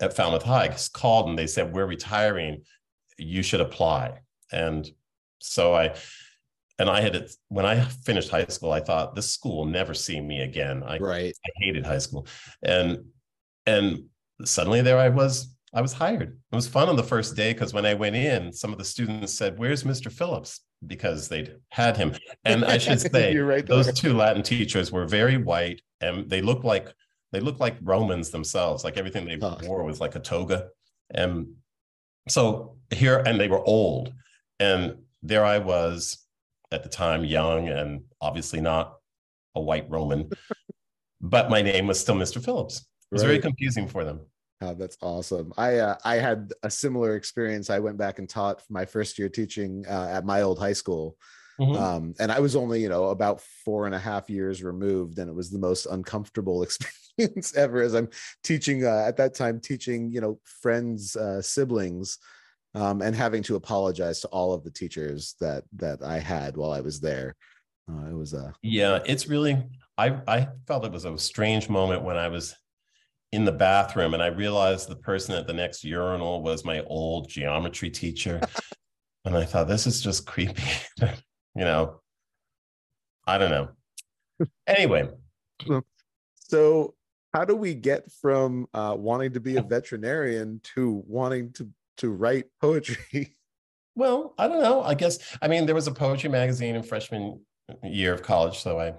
at 0.00 0.14
falmouth 0.14 0.42
high 0.42 0.74
called 0.92 1.28
and 1.28 1.38
they 1.38 1.46
said 1.46 1.72
we're 1.72 1.86
retiring 1.86 2.62
you 3.18 3.42
should 3.42 3.60
apply 3.60 4.18
and 4.52 4.90
so 5.38 5.74
i 5.74 5.94
and 6.78 6.90
I 6.90 7.00
had 7.00 7.14
it 7.14 7.32
when 7.48 7.64
I 7.64 7.80
finished 7.80 8.30
high 8.30 8.46
school. 8.46 8.72
I 8.72 8.80
thought 8.80 9.14
this 9.14 9.30
school 9.30 9.58
will 9.58 9.66
never 9.66 9.94
see 9.94 10.20
me 10.20 10.40
again. 10.40 10.82
I, 10.82 10.98
right. 10.98 11.34
I 11.46 11.50
hated 11.56 11.86
high 11.86 11.98
school, 11.98 12.26
and 12.62 13.04
and 13.66 14.04
suddenly 14.44 14.82
there 14.82 14.98
I 14.98 15.08
was. 15.08 15.54
I 15.74 15.80
was 15.80 15.92
hired. 15.92 16.38
It 16.52 16.54
was 16.54 16.68
fun 16.68 16.88
on 16.88 16.96
the 16.96 17.02
first 17.02 17.34
day 17.34 17.52
because 17.54 17.72
when 17.72 17.86
I 17.86 17.94
went 17.94 18.16
in, 18.16 18.52
some 18.52 18.72
of 18.72 18.78
the 18.78 18.84
students 18.84 19.32
said, 19.32 19.58
"Where's 19.58 19.84
Mr. 19.84 20.10
Phillips?" 20.10 20.60
because 20.84 21.28
they'd 21.28 21.54
had 21.68 21.96
him. 21.96 22.16
And 22.44 22.64
I 22.64 22.76
should 22.78 23.00
say, 23.12 23.36
right 23.36 23.64
those 23.64 23.92
two 23.92 24.14
Latin 24.14 24.42
teachers 24.42 24.90
were 24.90 25.06
very 25.06 25.36
white, 25.36 25.80
and 26.00 26.28
they 26.28 26.42
looked 26.42 26.64
like 26.64 26.92
they 27.32 27.40
looked 27.40 27.60
like 27.60 27.76
Romans 27.82 28.30
themselves. 28.30 28.84
Like 28.84 28.96
everything 28.96 29.24
they 29.24 29.38
huh. 29.38 29.58
wore 29.64 29.82
was 29.84 30.00
like 30.00 30.14
a 30.14 30.20
toga, 30.20 30.68
and 31.10 31.54
so 32.28 32.76
here, 32.90 33.22
and 33.26 33.40
they 33.40 33.48
were 33.48 33.64
old, 33.64 34.12
and 34.60 34.96
there 35.22 35.44
I 35.44 35.58
was 35.58 36.18
at 36.70 36.82
the 36.82 36.88
time, 36.88 37.24
young 37.24 37.68
and 37.68 38.02
obviously 38.20 38.60
not 38.60 38.96
a 39.54 39.60
white 39.60 39.88
Roman. 39.90 40.30
but 41.20 41.50
my 41.50 41.62
name 41.62 41.86
was 41.86 42.00
still 42.00 42.16
Mr. 42.16 42.42
Phillips. 42.42 42.78
It 42.78 43.14
was 43.14 43.22
right. 43.22 43.28
very 43.28 43.38
confusing 43.40 43.88
for 43.88 44.04
them. 44.04 44.20
Oh, 44.60 44.74
that's 44.74 44.96
awesome. 45.02 45.52
I 45.56 45.78
uh, 45.78 45.96
I 46.04 46.16
had 46.16 46.52
a 46.62 46.70
similar 46.70 47.16
experience. 47.16 47.68
I 47.68 47.80
went 47.80 47.98
back 47.98 48.18
and 48.18 48.28
taught 48.28 48.62
my 48.70 48.84
first 48.84 49.18
year 49.18 49.28
teaching 49.28 49.84
uh, 49.88 50.08
at 50.12 50.24
my 50.24 50.42
old 50.42 50.58
high 50.58 50.72
school. 50.72 51.16
Mm-hmm. 51.60 51.82
Um, 51.82 52.14
and 52.18 52.32
I 52.32 52.40
was 52.40 52.56
only, 52.56 52.80
you 52.80 52.88
know, 52.88 53.08
about 53.08 53.40
four 53.64 53.86
and 53.86 53.94
a 53.94 53.98
half 53.98 54.30
years 54.30 54.62
removed, 54.62 55.18
and 55.18 55.28
it 55.28 55.34
was 55.34 55.50
the 55.50 55.58
most 55.58 55.86
uncomfortable 55.86 56.62
experience 56.62 57.01
ever. 57.56 57.82
As 57.82 57.94
I'm 57.94 58.08
teaching 58.42 58.84
uh, 58.84 59.04
at 59.06 59.16
that 59.16 59.34
time, 59.34 59.60
teaching, 59.60 60.10
you 60.10 60.20
know, 60.20 60.38
friends, 60.44 61.16
uh, 61.16 61.42
siblings, 61.42 62.18
um, 62.74 63.02
and 63.02 63.14
having 63.14 63.42
to 63.44 63.56
apologize 63.56 64.20
to 64.20 64.28
all 64.28 64.52
of 64.52 64.64
the 64.64 64.70
teachers 64.70 65.34
that 65.40 65.64
that 65.76 66.02
I 66.02 66.18
had 66.18 66.56
while 66.56 66.72
I 66.72 66.80
was 66.80 67.00
there. 67.00 67.36
Uh, 67.90 68.10
it 68.10 68.14
was 68.14 68.32
a 68.32 68.52
yeah. 68.62 69.00
It's 69.04 69.28
really 69.28 69.62
I 69.98 70.18
I 70.26 70.48
felt 70.66 70.84
it 70.84 70.92
was 70.92 71.04
a 71.04 71.18
strange 71.18 71.68
moment 71.68 72.02
when 72.02 72.16
I 72.16 72.28
was 72.28 72.54
in 73.32 73.44
the 73.44 73.52
bathroom 73.52 74.14
and 74.14 74.22
I 74.22 74.26
realized 74.26 74.88
the 74.88 74.96
person 74.96 75.34
at 75.34 75.46
the 75.46 75.54
next 75.54 75.84
urinal 75.84 76.42
was 76.42 76.64
my 76.64 76.80
old 76.84 77.28
geometry 77.28 77.90
teacher, 77.90 78.40
and 79.24 79.36
I 79.36 79.44
thought 79.44 79.68
this 79.68 79.86
is 79.86 80.00
just 80.00 80.26
creepy. 80.26 80.62
you 81.00 81.64
know, 81.64 82.00
I 83.26 83.38
don't 83.38 83.50
know. 83.50 83.68
Anyway, 84.66 85.08
so 86.34 86.94
how 87.32 87.44
do 87.44 87.56
we 87.56 87.74
get 87.74 88.10
from 88.10 88.66
uh, 88.74 88.94
wanting 88.98 89.32
to 89.32 89.40
be 89.40 89.56
a 89.56 89.62
veterinarian 89.62 90.60
to 90.74 91.02
wanting 91.06 91.52
to 91.54 91.68
to 91.98 92.10
write 92.10 92.46
poetry? 92.60 93.36
Well, 93.94 94.32
I 94.38 94.48
don't 94.48 94.62
know. 94.62 94.82
I 94.82 94.94
guess 94.94 95.18
I 95.42 95.48
mean 95.48 95.66
there 95.66 95.74
was 95.74 95.86
a 95.86 95.92
poetry 95.92 96.30
magazine 96.30 96.76
in 96.76 96.82
freshman 96.82 97.42
year 97.82 98.14
of 98.14 98.22
college, 98.22 98.58
so 98.58 98.80
I 98.80 98.94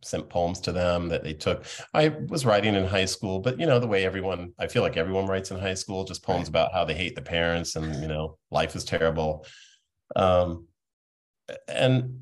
sent 0.00 0.28
poems 0.28 0.60
to 0.60 0.70
them 0.70 1.08
that 1.08 1.24
they 1.24 1.32
took. 1.32 1.64
I 1.92 2.10
was 2.28 2.46
writing 2.46 2.76
in 2.76 2.86
high 2.86 3.06
school, 3.06 3.40
but 3.40 3.58
you 3.58 3.66
know 3.66 3.80
the 3.80 3.88
way 3.88 4.04
everyone 4.04 4.52
I 4.60 4.68
feel 4.68 4.82
like 4.82 4.96
everyone 4.96 5.26
writes 5.26 5.50
in 5.50 5.58
high 5.58 5.74
school, 5.74 6.04
just 6.04 6.22
poems 6.22 6.48
about 6.48 6.72
how 6.72 6.84
they 6.84 6.94
hate 6.94 7.16
the 7.16 7.22
parents 7.22 7.74
and 7.74 8.00
you 8.00 8.06
know 8.06 8.38
life 8.52 8.76
is 8.76 8.84
terrible. 8.84 9.44
Um, 10.14 10.68
and 11.66 12.20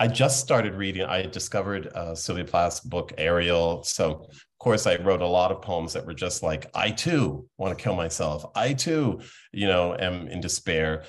I 0.00 0.06
just 0.06 0.40
started 0.40 0.74
reading. 0.74 1.02
I 1.04 1.22
discovered 1.22 1.88
uh, 1.88 2.14
Sylvia 2.14 2.44
Plath's 2.44 2.80
book 2.80 3.12
Ariel. 3.18 3.82
So, 3.82 4.28
course, 4.58 4.86
I 4.86 4.96
wrote 4.96 5.22
a 5.22 5.26
lot 5.26 5.52
of 5.52 5.62
poems 5.62 5.92
that 5.92 6.06
were 6.06 6.14
just 6.14 6.42
like, 6.42 6.70
I 6.74 6.90
too 6.90 7.48
want 7.58 7.76
to 7.76 7.82
kill 7.82 7.94
myself. 7.94 8.44
I 8.54 8.72
too, 8.72 9.20
you 9.52 9.66
know, 9.66 9.94
am 9.98 10.28
in 10.28 10.40
despair. 10.40 11.04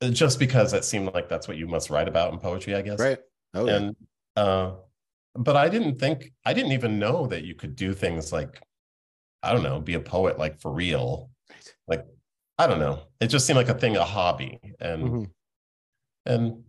Uh, 0.00 0.10
just 0.10 0.38
because 0.38 0.72
it 0.72 0.84
seemed 0.84 1.12
like 1.14 1.28
that's 1.28 1.48
what 1.48 1.56
you 1.56 1.66
must 1.66 1.90
write 1.90 2.08
about 2.08 2.32
in 2.32 2.38
poetry, 2.38 2.74
I 2.74 2.82
guess. 2.82 3.00
Right. 3.00 3.18
Oh, 3.54 3.66
yeah. 3.66 3.76
And, 3.76 3.96
uh, 4.36 4.72
but 5.34 5.56
I 5.56 5.68
didn't 5.68 5.98
think, 5.98 6.32
I 6.44 6.52
didn't 6.52 6.72
even 6.72 6.98
know 6.98 7.26
that 7.26 7.44
you 7.44 7.54
could 7.54 7.76
do 7.76 7.94
things 7.94 8.32
like, 8.32 8.60
I 9.42 9.52
don't 9.52 9.62
know, 9.62 9.80
be 9.80 9.94
a 9.94 10.00
poet 10.00 10.38
like 10.38 10.60
for 10.60 10.72
real. 10.72 11.30
Right. 11.48 11.74
Like, 11.88 12.06
I 12.58 12.66
don't 12.66 12.80
know. 12.80 13.02
It 13.20 13.28
just 13.28 13.46
seemed 13.46 13.56
like 13.56 13.68
a 13.68 13.74
thing, 13.74 13.96
a 13.96 14.04
hobby. 14.04 14.58
And, 14.78 15.02
mm-hmm. 15.02 15.24
and, 16.26 16.64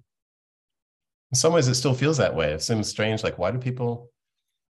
in 1.31 1.35
some 1.35 1.51
ways 1.51 1.67
it 1.67 1.73
still 1.73 1.95
feels 1.95 2.17
that 2.17 2.35
way. 2.35 2.51
It 2.53 2.61
seems 2.61 2.87
strange. 2.87 3.23
Like, 3.23 3.39
why 3.39 3.49
do 3.49 3.57
people? 3.57 4.11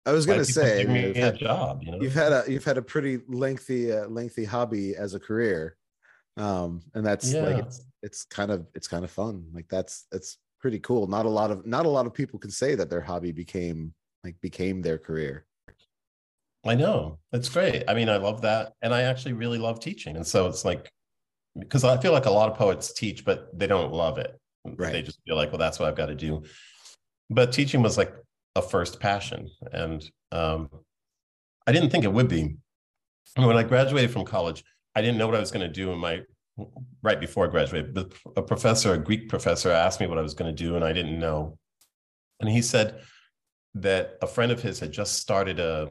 I 0.09 0.13
was 0.13 0.25
going 0.25 0.39
to 0.39 0.45
say, 0.45 0.87
I 0.87 0.91
you've 0.91 1.15
had, 1.15 1.35
a 1.35 1.37
job. 1.37 1.83
You 1.83 1.91
know? 1.91 2.01
You've 2.01 2.13
had 2.13 2.31
a 2.31 2.43
you've 2.47 2.63
had 2.63 2.77
a 2.77 2.81
pretty 2.81 3.19
lengthy 3.27 3.91
uh, 3.91 4.07
lengthy 4.07 4.43
hobby 4.43 4.95
as 4.95 5.13
a 5.13 5.19
career, 5.19 5.77
um, 6.37 6.81
and 6.95 7.05
that's 7.05 7.31
yeah. 7.31 7.41
like 7.41 7.57
it's, 7.57 7.85
it's 8.01 8.23
kind 8.25 8.51
of 8.51 8.65
it's 8.73 8.87
kind 8.87 9.03
of 9.05 9.11
fun. 9.11 9.45
Like 9.53 9.67
that's 9.69 10.07
it's 10.11 10.37
pretty 10.59 10.79
cool. 10.79 11.07
Not 11.07 11.25
a 11.25 11.29
lot 11.29 11.51
of 11.51 11.65
not 11.65 11.85
a 11.85 11.89
lot 11.89 12.05
of 12.07 12.13
people 12.13 12.39
can 12.39 12.51
say 12.51 12.75
that 12.75 12.89
their 12.89 13.01
hobby 13.01 13.31
became 13.31 13.93
like 14.23 14.35
became 14.41 14.81
their 14.81 14.97
career. 14.97 15.45
I 16.65 16.75
know. 16.75 17.19
It's 17.31 17.49
great. 17.49 17.83
I 17.87 17.93
mean, 17.93 18.09
I 18.09 18.17
love 18.17 18.41
that. 18.41 18.73
And 18.81 18.93
I 18.93 19.03
actually 19.03 19.33
really 19.33 19.57
love 19.57 19.79
teaching. 19.79 20.17
And 20.17 20.27
so 20.27 20.47
it's 20.47 20.65
like, 20.65 20.91
because 21.57 21.83
I 21.83 21.97
feel 21.97 22.11
like 22.11 22.25
a 22.25 22.31
lot 22.31 22.51
of 22.51 22.57
poets 22.57 22.93
teach, 22.93 23.23
but 23.23 23.57
they 23.57 23.67
don't 23.67 23.93
love 23.93 24.17
it. 24.17 24.37
Right. 24.65 24.91
They 24.91 25.01
just 25.01 25.19
feel 25.25 25.37
like, 25.37 25.51
well, 25.51 25.57
that's 25.57 25.79
what 25.79 25.87
I've 25.87 25.95
got 25.95 26.07
to 26.07 26.15
do. 26.15 26.43
But 27.29 27.53
teaching 27.53 27.81
was 27.81 27.97
like 27.97 28.13
a 28.59 28.61
first 28.61 28.99
passion. 28.99 29.49
And 29.71 30.07
um, 30.31 30.69
I 31.65 31.71
didn't 31.71 31.89
think 31.89 32.03
it 32.03 32.13
would 32.13 32.27
be. 32.27 32.55
When 33.35 33.57
I 33.57 33.63
graduated 33.63 34.11
from 34.11 34.25
college, 34.25 34.63
I 34.95 35.01
didn't 35.01 35.17
know 35.17 35.27
what 35.27 35.35
I 35.35 35.39
was 35.39 35.51
going 35.51 35.67
to 35.67 35.73
do 35.73 35.91
in 35.91 35.97
my 35.97 36.21
right 37.01 37.19
before 37.19 37.45
I 37.45 37.49
graduated. 37.49 37.93
But 37.93 38.13
a 38.35 38.41
professor, 38.41 38.93
a 38.93 38.97
Greek 38.97 39.29
professor, 39.29 39.71
asked 39.71 39.99
me 39.99 40.07
what 40.07 40.17
I 40.17 40.21
was 40.21 40.33
going 40.33 40.53
to 40.53 40.63
do, 40.63 40.75
and 40.75 40.83
I 40.83 40.93
didn't 40.93 41.19
know. 41.19 41.57
And 42.39 42.49
he 42.49 42.61
said 42.61 43.01
that 43.75 44.17
a 44.21 44.27
friend 44.27 44.51
of 44.51 44.61
his 44.61 44.79
had 44.79 44.91
just 44.91 45.17
started 45.17 45.59
a 45.59 45.89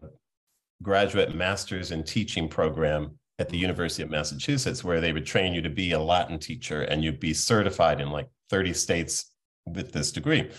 graduate 0.82 1.34
master's 1.34 1.90
in 1.90 2.04
teaching 2.04 2.48
program 2.48 3.18
at 3.38 3.48
the 3.48 3.56
University 3.56 4.02
of 4.02 4.10
Massachusetts, 4.10 4.82
where 4.82 5.00
they 5.00 5.12
would 5.12 5.26
train 5.26 5.54
you 5.54 5.62
to 5.62 5.70
be 5.70 5.92
a 5.92 5.98
Latin 5.98 6.38
teacher 6.38 6.82
and 6.82 7.04
you'd 7.04 7.20
be 7.20 7.32
certified 7.32 8.00
in 8.00 8.10
like 8.10 8.28
30 8.50 8.74
states 8.74 9.32
with 9.66 9.92
this 9.92 10.10
degree. 10.10 10.50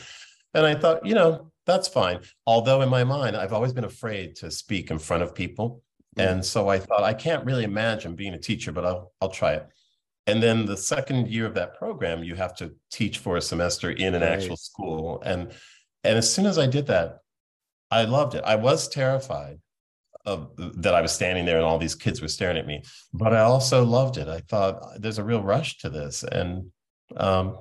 And 0.53 0.65
I 0.65 0.75
thought, 0.75 1.05
you 1.05 1.13
know, 1.13 1.51
that's 1.69 1.87
fine. 1.87 2.19
Although 2.45 2.81
in 2.81 2.89
my 2.89 3.03
mind, 3.03 3.35
I've 3.35 3.53
always 3.53 3.73
been 3.73 3.83
afraid 3.83 4.35
to 4.37 4.51
speak 4.51 4.91
in 4.91 4.99
front 4.99 5.23
of 5.23 5.35
people. 5.35 5.83
Mm. 6.17 6.31
And 6.31 6.45
so 6.45 6.69
I 6.69 6.79
thought 6.79 7.03
I 7.03 7.13
can't 7.13 7.45
really 7.45 7.63
imagine 7.63 8.15
being 8.15 8.33
a 8.33 8.39
teacher, 8.39 8.71
but 8.71 8.85
I'll 8.85 9.11
I'll 9.21 9.29
try 9.29 9.53
it. 9.53 9.67
And 10.27 10.43
then 10.43 10.65
the 10.65 10.77
second 10.77 11.27
year 11.27 11.45
of 11.45 11.55
that 11.55 11.75
program, 11.75 12.23
you 12.23 12.35
have 12.35 12.55
to 12.57 12.73
teach 12.91 13.17
for 13.17 13.37
a 13.37 13.41
semester 13.41 13.89
in 13.89 14.13
an 14.15 14.21
right. 14.21 14.31
actual 14.31 14.57
school. 14.57 15.21
And 15.25 15.51
and 16.03 16.17
as 16.17 16.31
soon 16.31 16.45
as 16.45 16.57
I 16.57 16.67
did 16.67 16.87
that, 16.87 17.19
I 17.91 18.05
loved 18.05 18.35
it. 18.35 18.43
I 18.45 18.55
was 18.55 18.87
terrified 18.87 19.59
of 20.25 20.51
that 20.57 20.93
I 20.93 21.01
was 21.01 21.11
standing 21.11 21.45
there 21.45 21.57
and 21.57 21.65
all 21.65 21.79
these 21.79 21.95
kids 21.95 22.21
were 22.21 22.27
staring 22.27 22.57
at 22.57 22.67
me, 22.67 22.83
but 23.13 23.33
I 23.33 23.39
also 23.39 23.83
loved 23.83 24.17
it. 24.17 24.27
I 24.27 24.41
thought 24.41 25.01
there's 25.01 25.17
a 25.17 25.23
real 25.23 25.41
rush 25.41 25.77
to 25.79 25.89
this, 25.89 26.23
and 26.23 26.71
um, 27.17 27.57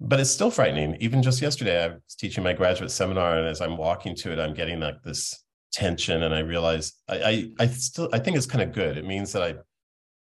but 0.00 0.18
it's 0.18 0.30
still 0.30 0.50
frightening. 0.50 0.96
Even 1.00 1.22
just 1.22 1.42
yesterday, 1.42 1.84
I 1.84 1.88
was 1.88 2.14
teaching 2.18 2.42
my 2.42 2.54
graduate 2.54 2.90
seminar, 2.90 3.38
and 3.38 3.46
as 3.46 3.60
I'm 3.60 3.76
walking 3.76 4.14
to 4.16 4.32
it, 4.32 4.38
I'm 4.38 4.54
getting 4.54 4.80
like 4.80 5.02
this 5.02 5.44
tension, 5.72 6.22
and 6.22 6.34
I 6.34 6.40
realize 6.40 6.94
I 7.08 7.22
I, 7.22 7.50
I 7.60 7.66
still 7.66 8.08
I 8.12 8.18
think 8.18 8.36
it's 8.36 8.46
kind 8.46 8.62
of 8.62 8.72
good. 8.72 8.96
It 8.96 9.04
means 9.04 9.32
that 9.32 9.42
I 9.42 9.54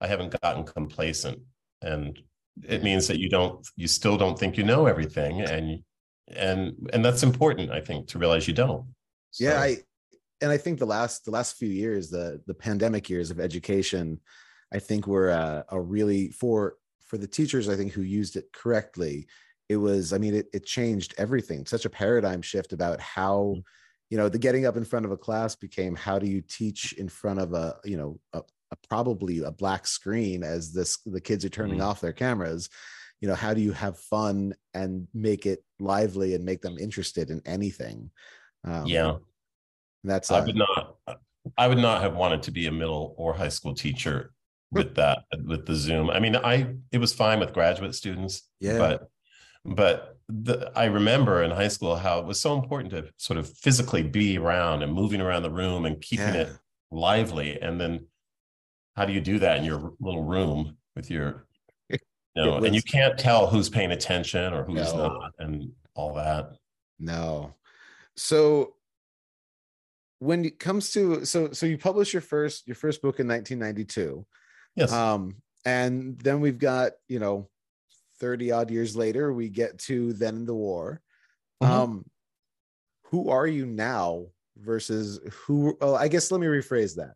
I 0.01 0.07
haven't 0.07 0.39
gotten 0.41 0.65
complacent, 0.65 1.39
and 1.81 2.19
it 2.67 2.83
means 2.83 3.07
that 3.07 3.19
you 3.19 3.29
don't 3.29 3.65
you 3.77 3.87
still 3.87 4.17
don't 4.17 4.37
think 4.37 4.57
you 4.57 4.63
know 4.63 4.87
everything, 4.87 5.41
and 5.41 5.79
and 6.27 6.89
and 6.91 7.05
that's 7.05 7.23
important. 7.23 7.71
I 7.71 7.79
think 7.79 8.07
to 8.09 8.19
realize 8.19 8.47
you 8.47 8.53
don't. 8.53 8.85
So. 9.31 9.45
Yeah, 9.45 9.59
I 9.59 9.77
and 10.41 10.51
I 10.51 10.57
think 10.57 10.79
the 10.79 10.85
last 10.85 11.23
the 11.23 11.31
last 11.31 11.55
few 11.55 11.69
years, 11.69 12.09
the 12.09 12.41
the 12.45 12.53
pandemic 12.53 13.09
years 13.09 13.31
of 13.31 13.39
education, 13.39 14.19
I 14.73 14.79
think 14.79 15.07
were 15.07 15.29
uh, 15.29 15.63
a 15.69 15.79
really 15.79 16.29
for 16.31 16.75
for 17.07 17.17
the 17.17 17.27
teachers, 17.27 17.69
I 17.69 17.75
think 17.75 17.93
who 17.93 18.01
used 18.01 18.35
it 18.35 18.51
correctly. 18.53 19.27
It 19.71 19.77
was, 19.77 20.13
I 20.13 20.17
mean, 20.17 20.35
it, 20.35 20.47
it 20.53 20.65
changed 20.65 21.13
everything. 21.17 21.65
Such 21.65 21.85
a 21.85 21.89
paradigm 21.89 22.41
shift 22.41 22.73
about 22.73 22.99
how, 22.99 23.55
mm. 23.57 23.63
you 24.09 24.17
know, 24.17 24.29
the 24.29 24.37
getting 24.37 24.65
up 24.65 24.77
in 24.77 24.83
front 24.83 25.05
of 25.05 25.11
a 25.11 25.17
class 25.17 25.55
became 25.55 25.95
how 25.95 26.19
do 26.19 26.27
you 26.27 26.41
teach 26.41 26.93
in 26.93 27.07
front 27.07 27.39
of 27.39 27.53
a, 27.53 27.77
you 27.83 27.97
know, 27.97 28.19
a, 28.33 28.41
a 28.71 28.75
probably 28.87 29.39
a 29.39 29.51
black 29.51 29.85
screen 29.87 30.43
as 30.43 30.73
this 30.73 30.97
the 31.05 31.21
kids 31.21 31.43
are 31.43 31.49
turning 31.49 31.79
mm-hmm. 31.79 31.87
off 31.87 31.99
their 31.99 32.13
cameras 32.13 32.69
you 33.19 33.27
know 33.27 33.35
how 33.35 33.53
do 33.53 33.59
you 33.59 33.73
have 33.73 33.99
fun 33.99 34.53
and 34.73 35.09
make 35.13 35.45
it 35.45 35.61
lively 35.81 36.35
and 36.35 36.45
make 36.45 36.61
them 36.61 36.77
interested 36.79 37.29
in 37.31 37.41
anything 37.45 38.09
um, 38.63 38.85
yeah 38.85 39.17
that's 40.05 40.31
uh, 40.31 40.35
I 40.35 40.45
would 40.45 40.55
not 40.55 40.97
I 41.57 41.67
would 41.67 41.77
not 41.77 42.01
have 42.01 42.15
wanted 42.15 42.43
to 42.43 42.51
be 42.51 42.67
a 42.67 42.71
middle 42.71 43.13
or 43.17 43.33
high 43.33 43.49
school 43.49 43.73
teacher 43.73 44.31
with 44.71 44.95
that 44.95 45.23
with 45.45 45.65
the 45.65 45.75
Zoom. 45.75 46.09
I 46.09 46.19
mean, 46.19 46.35
I 46.35 46.75
it 46.91 46.99
was 46.99 47.13
fine 47.13 47.39
with 47.39 47.53
graduate 47.53 47.95
students, 47.95 48.43
yeah. 48.59 48.77
but 48.77 49.09
but 49.65 50.17
the, 50.27 50.71
I 50.75 50.85
remember 50.85 51.43
in 51.43 51.51
high 51.51 51.67
school 51.67 51.95
how 51.95 52.19
it 52.19 52.25
was 52.25 52.39
so 52.39 52.55
important 52.55 52.91
to 52.91 53.11
sort 53.17 53.37
of 53.37 53.49
physically 53.49 54.03
be 54.03 54.37
around 54.37 54.83
and 54.83 54.93
moving 54.93 55.21
around 55.21 55.43
the 55.43 55.49
room 55.49 55.85
and 55.85 56.01
keeping 56.01 56.33
yeah. 56.33 56.41
it 56.41 56.57
lively. 56.89 57.59
And 57.61 57.79
then 57.79 58.07
how 58.95 59.05
do 59.05 59.13
you 59.13 59.21
do 59.21 59.39
that 59.39 59.57
in 59.57 59.63
your 59.63 59.93
little 59.99 60.23
room 60.23 60.77
with 60.95 61.09
your 61.11 61.45
you 61.89 61.97
know, 62.35 62.55
was, 62.55 62.65
and 62.65 62.75
you 62.75 62.81
can't 62.81 63.17
tell 63.17 63.47
who's 63.47 63.69
paying 63.69 63.91
attention 63.91 64.53
or 64.53 64.63
who's 64.63 64.93
no. 64.93 65.07
not 65.07 65.31
and 65.39 65.71
all 65.95 66.13
that. 66.15 66.53
No. 66.99 67.53
So 68.15 68.75
when 70.19 70.45
it 70.45 70.59
comes 70.59 70.91
to 70.91 71.25
so 71.25 71.51
so 71.51 71.65
you 71.65 71.77
publish 71.77 72.13
your 72.13 72.21
first 72.21 72.67
your 72.67 72.75
first 72.75 73.01
book 73.01 73.19
in 73.19 73.27
1992 73.27 74.23
yes 74.75 74.93
um 74.93 75.35
and 75.65 76.19
then 76.19 76.39
we've 76.39 76.59
got 76.59 76.91
you 77.07 77.17
know 77.17 77.49
30 78.21 78.51
odd 78.51 78.71
years 78.71 78.95
later 78.95 79.33
we 79.33 79.49
get 79.49 79.77
to 79.79 80.13
then 80.13 80.45
the 80.45 80.53
war 80.53 81.01
mm-hmm. 81.61 81.73
um 81.73 82.05
who 83.05 83.29
are 83.29 83.47
you 83.47 83.65
now 83.65 84.27
versus 84.57 85.19
who 85.45 85.75
oh 85.81 85.95
i 85.95 86.07
guess 86.07 86.31
let 86.31 86.39
me 86.39 86.47
rephrase 86.47 86.95
that 86.95 87.15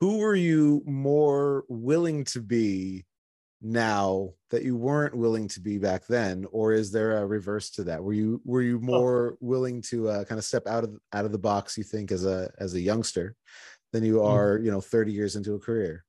who 0.00 0.16
were 0.16 0.34
you 0.34 0.82
more 0.86 1.64
willing 1.68 2.24
to 2.24 2.40
be 2.40 3.04
now 3.62 4.30
that 4.48 4.62
you 4.62 4.74
weren't 4.74 5.14
willing 5.14 5.46
to 5.46 5.60
be 5.60 5.76
back 5.76 6.06
then 6.06 6.46
or 6.50 6.72
is 6.72 6.90
there 6.90 7.18
a 7.18 7.26
reverse 7.26 7.68
to 7.68 7.84
that 7.84 8.02
were 8.02 8.14
you 8.14 8.40
were 8.46 8.62
you 8.62 8.80
more 8.80 9.32
oh. 9.32 9.36
willing 9.42 9.82
to 9.82 10.08
uh, 10.08 10.24
kind 10.24 10.38
of 10.38 10.44
step 10.44 10.66
out 10.66 10.82
of 10.82 10.98
out 11.12 11.26
of 11.26 11.32
the 11.32 11.38
box 11.38 11.76
you 11.76 11.84
think 11.84 12.10
as 12.10 12.24
a 12.24 12.50
as 12.58 12.72
a 12.74 12.80
youngster 12.80 13.36
than 13.92 14.02
you 14.02 14.16
mm-hmm. 14.16 14.32
are 14.32 14.58
you 14.58 14.70
know 14.70 14.80
30 14.80 15.12
years 15.12 15.36
into 15.36 15.54
a 15.54 15.58
career 15.58 16.04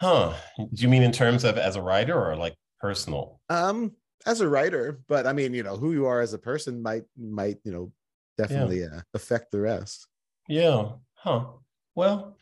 huh 0.00 0.34
do 0.58 0.82
you 0.82 0.88
mean 0.88 1.02
in 1.02 1.12
terms 1.12 1.44
of 1.44 1.56
as 1.58 1.76
a 1.76 1.82
writer 1.82 2.14
or 2.14 2.36
like 2.36 2.54
personal 2.80 3.40
um 3.48 3.92
as 4.26 4.40
a 4.40 4.48
writer 4.48 5.00
but 5.08 5.26
i 5.26 5.32
mean 5.32 5.54
you 5.54 5.62
know 5.62 5.76
who 5.76 5.92
you 5.92 6.06
are 6.06 6.20
as 6.20 6.34
a 6.34 6.38
person 6.38 6.82
might 6.82 7.04
might 7.16 7.56
you 7.64 7.72
know 7.72 7.92
definitely 8.36 8.80
yeah. 8.80 8.96
uh, 8.96 9.00
affect 9.14 9.50
the 9.50 9.60
rest 9.60 10.06
yeah 10.48 10.90
huh 11.14 11.46
well 11.94 12.36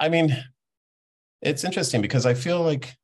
i 0.00 0.08
mean 0.08 0.36
it's 1.42 1.64
interesting 1.64 2.02
because 2.02 2.26
I 2.26 2.34
feel 2.34 2.62
like, 2.62 2.96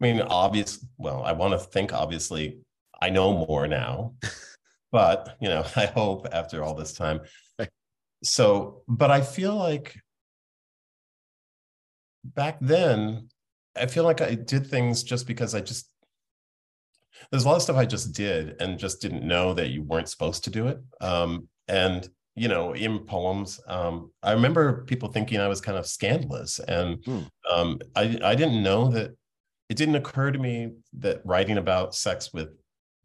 I 0.00 0.04
mean, 0.04 0.20
obvious. 0.22 0.84
Well, 0.98 1.22
I 1.22 1.32
want 1.32 1.52
to 1.52 1.58
think 1.58 1.92
obviously 1.92 2.58
I 3.00 3.10
know 3.10 3.46
more 3.46 3.66
now, 3.66 4.14
but 4.92 5.36
you 5.40 5.48
know, 5.48 5.64
I 5.76 5.86
hope 5.86 6.26
after 6.32 6.62
all 6.62 6.74
this 6.74 6.92
time. 6.92 7.20
So, 8.22 8.82
but 8.88 9.10
I 9.10 9.20
feel 9.20 9.54
like 9.54 9.96
back 12.24 12.58
then, 12.60 13.28
I 13.76 13.86
feel 13.86 14.04
like 14.04 14.20
I 14.20 14.34
did 14.34 14.66
things 14.66 15.02
just 15.02 15.26
because 15.26 15.54
I 15.54 15.60
just 15.60 15.90
there's 17.30 17.44
a 17.44 17.48
lot 17.48 17.56
of 17.56 17.62
stuff 17.62 17.76
I 17.76 17.86
just 17.86 18.12
did 18.12 18.60
and 18.60 18.78
just 18.78 19.00
didn't 19.00 19.26
know 19.26 19.54
that 19.54 19.70
you 19.70 19.82
weren't 19.82 20.08
supposed 20.08 20.44
to 20.44 20.50
do 20.50 20.66
it. 20.66 20.78
Um, 21.00 21.48
and 21.68 22.08
you 22.36 22.48
know, 22.48 22.74
in 22.74 23.00
poems. 23.00 23.60
Um, 23.68 24.10
I 24.22 24.32
remember 24.32 24.84
people 24.84 25.08
thinking 25.08 25.38
I 25.38 25.48
was 25.48 25.60
kind 25.60 25.78
of 25.78 25.86
scandalous, 25.86 26.58
and 26.58 27.04
hmm. 27.04 27.20
um, 27.50 27.78
I 27.94 28.18
I 28.22 28.34
didn't 28.34 28.62
know 28.62 28.88
that. 28.88 29.16
It 29.70 29.78
didn't 29.78 29.94
occur 29.94 30.30
to 30.30 30.38
me 30.38 30.72
that 30.98 31.22
writing 31.24 31.56
about 31.56 31.94
sex 31.94 32.34
with 32.34 32.48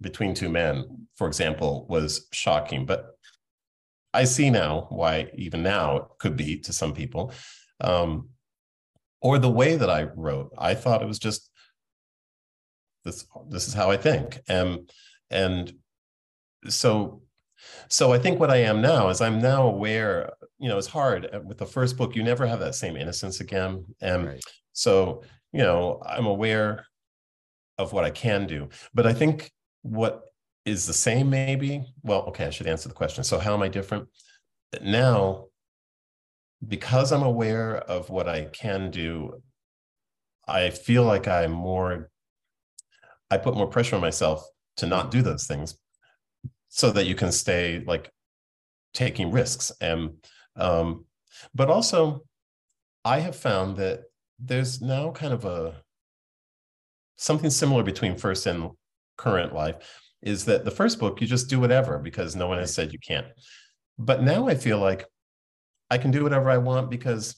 between 0.02 0.34
two 0.34 0.50
men, 0.50 1.08
for 1.16 1.26
example, 1.26 1.86
was 1.90 2.28
shocking. 2.34 2.86
But 2.86 3.16
I 4.14 4.26
see 4.26 4.50
now 4.50 4.88
why 4.90 5.30
even 5.36 5.64
now 5.64 5.96
it 5.98 6.04
could 6.20 6.36
be 6.36 6.60
to 6.60 6.74
some 6.74 6.94
people. 6.94 7.32
Um, 7.80 8.30
or 9.22 9.38
the 9.38 9.52
way 9.52 9.76
that 9.76 9.90
I 9.90 10.04
wrote, 10.16 10.52
I 10.58 10.76
thought 10.76 11.02
it 11.02 11.08
was 11.08 11.20
just 11.20 11.50
this. 13.04 13.26
This 13.50 13.68
is 13.68 13.74
how 13.74 13.92
I 13.92 13.98
think, 13.98 14.40
and 14.48 14.90
and 15.30 15.74
so 16.68 17.22
so 17.88 18.14
I 18.14 18.20
think 18.20 18.40
what 18.40 18.52
I 18.52 18.58
am 18.58 18.82
now 18.82 19.10
is 19.10 19.22
I'm 19.22 19.42
now 19.42 19.68
aware, 19.68 20.32
you 20.60 20.70
know, 20.70 20.78
it's 20.78 20.88
hard 20.88 21.30
uh, 21.34 21.42
with 21.42 21.58
the 21.58 21.66
first 21.66 21.98
book, 21.98 22.16
you 22.16 22.24
never 22.24 22.46
have 22.46 22.60
that 22.60 22.76
same 22.76 22.96
innocence 22.96 23.40
again. 23.40 23.86
And 24.02 24.28
right. 24.28 24.44
so, 24.74 25.24
you 25.52 25.62
know, 25.62 26.02
I'm 26.06 26.26
aware 26.26 26.86
of 27.78 27.94
what 27.94 28.06
I 28.06 28.12
can 28.12 28.48
do. 28.48 28.70
But 28.94 29.08
I 29.08 29.14
think 29.14 29.52
what 29.82 30.22
is 30.66 30.86
the 30.86 30.94
same, 30.94 31.30
maybe, 31.30 31.86
well, 32.04 32.22
okay, 32.28 32.46
I 32.46 32.50
should 32.50 32.68
answer 32.68 32.90
the 32.90 32.96
question. 32.96 33.24
So, 33.24 33.40
how 33.40 33.54
am 33.54 33.62
I 33.62 33.70
different? 33.70 34.08
Now, 34.82 35.46
because 36.68 37.12
I'm 37.12 37.24
aware 37.24 37.78
of 37.78 38.10
what 38.10 38.28
I 38.28 38.46
can 38.46 38.92
do, 38.92 39.42
I 40.48 40.70
feel 40.70 41.04
like 41.04 41.28
I'm 41.28 41.52
more, 41.52 42.10
I 43.30 43.38
put 43.38 43.56
more 43.56 43.68
pressure 43.68 43.96
on 43.96 44.02
myself 44.02 44.44
to 44.78 44.88
not 44.88 45.12
do 45.12 45.22
those 45.22 45.46
things 45.46 45.78
so 46.70 46.92
that 46.92 47.06
you 47.06 47.16
can 47.16 47.32
stay 47.32 47.84
like 47.86 48.12
taking 48.94 49.32
risks 49.32 49.72
and 49.82 50.12
um, 50.56 51.06
but 51.54 51.70
also 51.70 52.22
i 53.06 53.20
have 53.20 53.36
found 53.36 53.78
that 53.78 54.02
there's 54.40 54.82
now 54.82 55.12
kind 55.12 55.34
of 55.34 55.46
a 55.46 55.82
something 57.18 57.50
similar 57.50 57.84
between 57.84 58.18
first 58.18 58.46
and 58.46 58.72
current 59.18 59.54
life 59.54 59.76
is 60.22 60.46
that 60.46 60.66
the 60.66 60.72
first 60.72 61.00
book 61.00 61.22
you 61.22 61.28
just 61.28 61.50
do 61.50 61.60
whatever 61.60 62.00
because 62.00 62.36
no 62.36 62.48
one 62.48 62.58
has 62.58 62.74
said 62.74 62.94
you 62.94 63.00
can't. 63.00 63.28
But 63.98 64.24
now 64.24 64.48
I 64.48 64.56
feel 64.56 64.80
like 64.80 65.06
I 65.90 65.98
can 65.98 66.12
do 66.12 66.24
whatever 66.24 66.50
I 66.50 66.58
want 66.58 66.90
because 66.90 67.36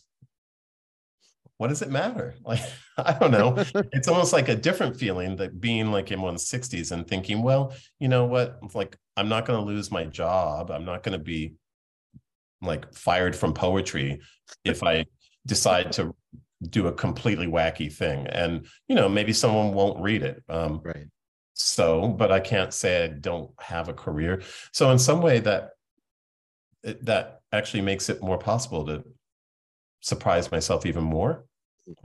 what 1.57 1.67
does 1.67 1.83
it 1.83 1.91
matter? 1.91 2.33
Like, 2.43 2.61
I 2.97 3.13
don't 3.13 3.31
know. 3.31 3.55
it's 3.93 4.07
almost 4.07 4.33
like 4.33 4.49
a 4.49 4.55
different 4.55 4.97
feeling 4.97 5.35
that 5.37 5.61
being 5.61 5.91
like 5.91 6.11
in 6.11 6.21
one's 6.21 6.49
60s 6.49 6.91
and 6.91 7.07
thinking, 7.07 7.43
well, 7.43 7.73
you 7.99 8.07
know 8.07 8.25
what? 8.25 8.59
Like, 8.75 8.97
I'm 9.15 9.29
not 9.29 9.45
going 9.45 9.59
to 9.59 9.65
lose 9.65 9.91
my 9.91 10.05
job. 10.05 10.71
I'm 10.71 10.85
not 10.85 11.03
going 11.03 11.17
to 11.17 11.23
be 11.23 11.53
like 12.61 12.91
fired 12.93 13.35
from 13.35 13.53
poetry 13.53 14.21
if 14.65 14.83
I 14.83 15.05
decide 15.45 15.91
to 15.93 16.15
do 16.67 16.87
a 16.87 16.93
completely 16.93 17.47
wacky 17.47 17.91
thing. 17.91 18.27
And, 18.27 18.65
you 18.87 18.95
know, 18.95 19.07
maybe 19.07 19.33
someone 19.33 19.73
won't 19.73 20.01
read 20.01 20.23
it. 20.23 20.43
Um, 20.49 20.81
right. 20.83 21.05
So, 21.53 22.07
but 22.07 22.31
I 22.31 22.39
can't 22.39 22.73
say 22.73 23.03
I 23.03 23.07
don't 23.07 23.51
have 23.59 23.87
a 23.87 23.93
career. 23.93 24.41
So, 24.73 24.89
in 24.91 24.97
some 24.97 25.21
way, 25.21 25.39
that 25.39 25.69
that 26.83 27.40
actually 27.51 27.81
makes 27.81 28.09
it 28.09 28.21
more 28.21 28.37
possible 28.37 28.85
to 28.85 29.03
surprise 30.01 30.51
myself 30.51 30.85
even 30.85 31.03
more 31.03 31.45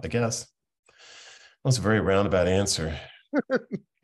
I 0.02 0.08
guess. 0.08 0.44
That 0.86 1.64
was 1.64 1.78
a 1.78 1.82
very 1.82 2.00
roundabout 2.00 2.48
answer. 2.48 2.98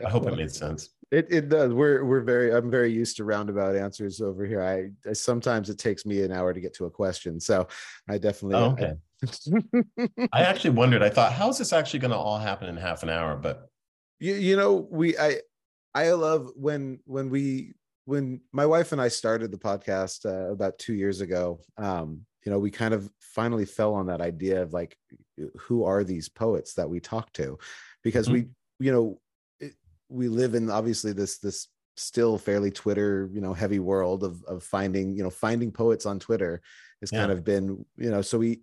I 0.04 0.08
hope 0.08 0.26
it 0.26 0.36
made 0.36 0.50
sense. 0.50 0.90
It 1.10 1.26
it 1.30 1.48
does. 1.48 1.72
We're 1.72 2.04
we're 2.04 2.22
very 2.22 2.52
I'm 2.52 2.70
very 2.70 2.92
used 2.92 3.16
to 3.18 3.24
roundabout 3.24 3.76
answers 3.76 4.20
over 4.20 4.44
here. 4.44 4.62
I, 4.62 5.08
I 5.08 5.12
sometimes 5.12 5.70
it 5.70 5.78
takes 5.78 6.04
me 6.04 6.22
an 6.22 6.32
hour 6.32 6.52
to 6.52 6.60
get 6.60 6.74
to 6.74 6.86
a 6.86 6.90
question. 6.90 7.38
So 7.38 7.68
I 8.08 8.18
definitely 8.18 8.56
oh, 8.56 8.70
okay. 8.72 8.94
I, 9.98 10.28
I 10.32 10.42
actually 10.42 10.70
wondered, 10.70 11.02
I 11.02 11.10
thought, 11.10 11.32
how's 11.32 11.58
this 11.58 11.72
actually 11.72 12.00
going 12.00 12.10
to 12.10 12.16
all 12.16 12.38
happen 12.38 12.68
in 12.68 12.76
half 12.76 13.02
an 13.02 13.10
hour? 13.10 13.36
But 13.36 13.68
you, 14.18 14.34
you 14.34 14.56
know, 14.56 14.88
we 14.90 15.16
I 15.16 15.40
I 15.94 16.10
love 16.12 16.50
when 16.56 17.00
when 17.04 17.30
we 17.30 17.74
when 18.12 18.42
my 18.52 18.66
wife 18.66 18.92
and 18.92 19.00
I 19.00 19.08
started 19.08 19.50
the 19.50 19.56
podcast 19.56 20.26
uh, 20.26 20.52
about 20.52 20.78
two 20.78 20.92
years 20.92 21.22
ago, 21.22 21.60
um, 21.78 22.26
you 22.44 22.52
know, 22.52 22.58
we 22.58 22.70
kind 22.70 22.92
of 22.92 23.08
finally 23.20 23.64
fell 23.64 23.94
on 23.94 24.08
that 24.08 24.20
idea 24.20 24.60
of 24.60 24.74
like, 24.74 24.98
who 25.56 25.84
are 25.84 26.04
these 26.04 26.28
poets 26.28 26.74
that 26.74 26.90
we 26.90 27.00
talk 27.00 27.32
to? 27.32 27.58
Because 28.04 28.26
mm-hmm. 28.26 28.50
we, 28.78 28.84
you 28.86 28.92
know, 28.92 29.18
it, 29.60 29.72
we 30.10 30.28
live 30.28 30.54
in 30.54 30.68
obviously 30.68 31.14
this 31.14 31.38
this 31.38 31.68
still 31.96 32.36
fairly 32.36 32.70
Twitter, 32.70 33.30
you 33.32 33.40
know, 33.40 33.54
heavy 33.54 33.78
world 33.78 34.24
of 34.24 34.44
of 34.44 34.62
finding, 34.62 35.16
you 35.16 35.22
know, 35.22 35.30
finding 35.30 35.72
poets 35.72 36.04
on 36.04 36.18
Twitter 36.18 36.60
has 37.00 37.10
yeah. 37.12 37.20
kind 37.20 37.32
of 37.32 37.44
been, 37.44 37.82
you 37.96 38.10
know, 38.10 38.20
so 38.20 38.36
we 38.36 38.60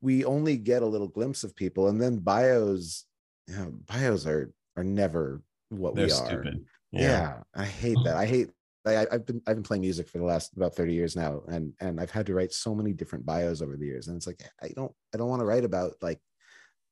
we 0.00 0.24
only 0.24 0.56
get 0.56 0.82
a 0.82 0.86
little 0.94 1.06
glimpse 1.06 1.44
of 1.44 1.54
people, 1.54 1.86
and 1.90 2.02
then 2.02 2.18
bios, 2.18 3.04
you 3.46 3.54
know, 3.54 3.72
bios 3.86 4.26
are 4.26 4.50
are 4.76 4.82
never 4.82 5.42
what 5.68 5.94
They're 5.94 6.06
we 6.06 6.12
are. 6.12 6.26
Stupid. 6.26 6.64
Yeah. 6.92 7.00
yeah. 7.00 7.36
I 7.54 7.64
hate 7.64 7.98
that. 8.04 8.16
I 8.16 8.26
hate 8.26 8.50
I, 8.86 9.06
have 9.10 9.26
been 9.26 9.42
I've 9.46 9.56
been 9.56 9.62
playing 9.62 9.82
music 9.82 10.08
for 10.08 10.18
the 10.18 10.24
last 10.24 10.56
about 10.56 10.74
30 10.74 10.94
years 10.94 11.14
now, 11.14 11.42
and 11.48 11.74
and 11.80 12.00
I've 12.00 12.10
had 12.10 12.26
to 12.26 12.34
write 12.34 12.52
so 12.52 12.74
many 12.74 12.92
different 12.92 13.26
bios 13.26 13.60
over 13.60 13.76
the 13.76 13.84
years, 13.84 14.08
and 14.08 14.16
it's 14.16 14.26
like 14.26 14.40
I 14.62 14.68
don't 14.74 14.92
I 15.14 15.18
don't 15.18 15.28
want 15.28 15.40
to 15.40 15.46
write 15.46 15.64
about 15.64 15.94
like 16.00 16.20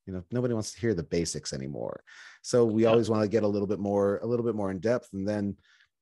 you 0.06 0.12
know 0.12 0.22
nobody 0.30 0.54
wants 0.54 0.72
to 0.72 0.80
hear 0.80 0.94
the 0.94 1.02
basics 1.02 1.52
anymore 1.52 2.02
so 2.42 2.64
we 2.64 2.84
yeah. 2.84 2.88
always 2.88 3.10
want 3.10 3.22
to 3.22 3.28
get 3.28 3.42
a 3.42 3.48
little 3.48 3.66
bit 3.66 3.78
more 3.78 4.18
a 4.22 4.26
little 4.26 4.44
bit 4.44 4.54
more 4.54 4.70
in 4.70 4.78
depth 4.78 5.08
and 5.12 5.28
then 5.28 5.56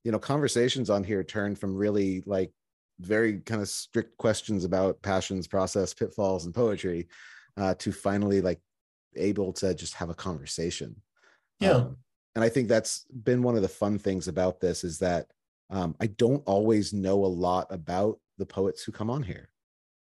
you 0.04 0.12
know 0.12 0.18
conversations 0.18 0.90
on 0.90 1.02
here 1.02 1.24
turn 1.24 1.56
from 1.56 1.74
really 1.74 2.22
like 2.26 2.52
very 3.00 3.40
kind 3.40 3.60
of 3.60 3.68
strict 3.68 4.16
questions 4.18 4.64
about 4.64 5.00
passions 5.02 5.48
process 5.48 5.92
pitfalls 5.92 6.44
and 6.44 6.54
poetry 6.54 7.08
uh, 7.56 7.74
to 7.74 7.90
finally 7.90 8.40
like 8.40 8.60
able 9.16 9.52
to 9.52 9.74
just 9.74 9.94
have 9.94 10.10
a 10.10 10.14
conversation 10.14 10.94
yeah 11.60 11.70
um, 11.70 11.96
and 12.34 12.44
i 12.44 12.48
think 12.48 12.68
that's 12.68 13.04
been 13.22 13.42
one 13.42 13.56
of 13.56 13.62
the 13.62 13.68
fun 13.68 13.98
things 13.98 14.28
about 14.28 14.60
this 14.60 14.84
is 14.84 14.98
that 14.98 15.26
um, 15.70 15.94
I 16.00 16.06
don't 16.06 16.42
always 16.46 16.92
know 16.92 17.24
a 17.24 17.26
lot 17.26 17.66
about 17.70 18.18
the 18.38 18.46
poets 18.46 18.82
who 18.82 18.92
come 18.92 19.10
on 19.10 19.22
here. 19.22 19.48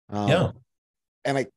Um, 0.10 0.28
yeah, 0.28 0.52
and 1.26 1.38
I, 1.38 1.48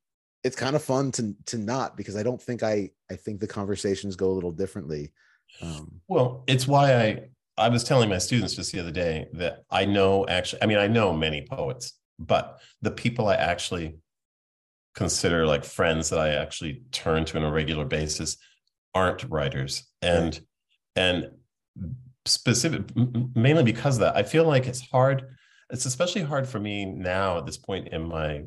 it's 0.44 0.56
kind 0.56 0.76
of 0.76 0.82
fun 0.82 1.12
to 1.12 1.34
to 1.46 1.58
not 1.58 1.96
because 1.96 2.16
I 2.16 2.22
don't 2.22 2.40
think 2.40 2.62
I 2.62 2.90
I 3.10 3.16
think 3.16 3.40
the 3.40 3.46
conversations 3.46 4.16
go 4.16 4.30
a 4.30 4.34
little 4.34 4.52
differently. 4.52 5.12
Um, 5.60 6.00
well, 6.08 6.44
it's 6.46 6.66
why 6.66 6.94
I 6.94 7.28
I 7.56 7.68
was 7.68 7.84
telling 7.84 8.08
my 8.08 8.18
students 8.18 8.54
just 8.54 8.72
the 8.72 8.80
other 8.80 8.90
day 8.90 9.26
that 9.34 9.64
I 9.70 9.84
know 9.84 10.26
actually 10.26 10.62
I 10.62 10.66
mean 10.66 10.78
I 10.78 10.88
know 10.88 11.12
many 11.12 11.46
poets, 11.48 11.94
but 12.18 12.60
the 12.82 12.90
people 12.90 13.28
I 13.28 13.36
actually 13.36 13.96
consider 14.94 15.46
like 15.46 15.64
friends 15.64 16.10
that 16.10 16.18
I 16.18 16.34
actually 16.34 16.82
turn 16.90 17.24
to 17.26 17.38
on 17.38 17.44
a 17.44 17.50
regular 17.50 17.84
basis 17.84 18.36
aren't 18.94 19.24
writers 19.30 19.84
and. 20.02 20.38
And 20.96 21.30
specific 22.24 22.82
mainly 23.34 23.64
because 23.64 23.96
of 23.96 24.00
that 24.00 24.16
i 24.16 24.22
feel 24.22 24.44
like 24.44 24.66
it's 24.66 24.80
hard 24.80 25.24
it's 25.70 25.86
especially 25.86 26.22
hard 26.22 26.46
for 26.46 26.60
me 26.60 26.84
now 26.84 27.38
at 27.38 27.46
this 27.46 27.58
point 27.58 27.88
in 27.88 28.02
my 28.02 28.42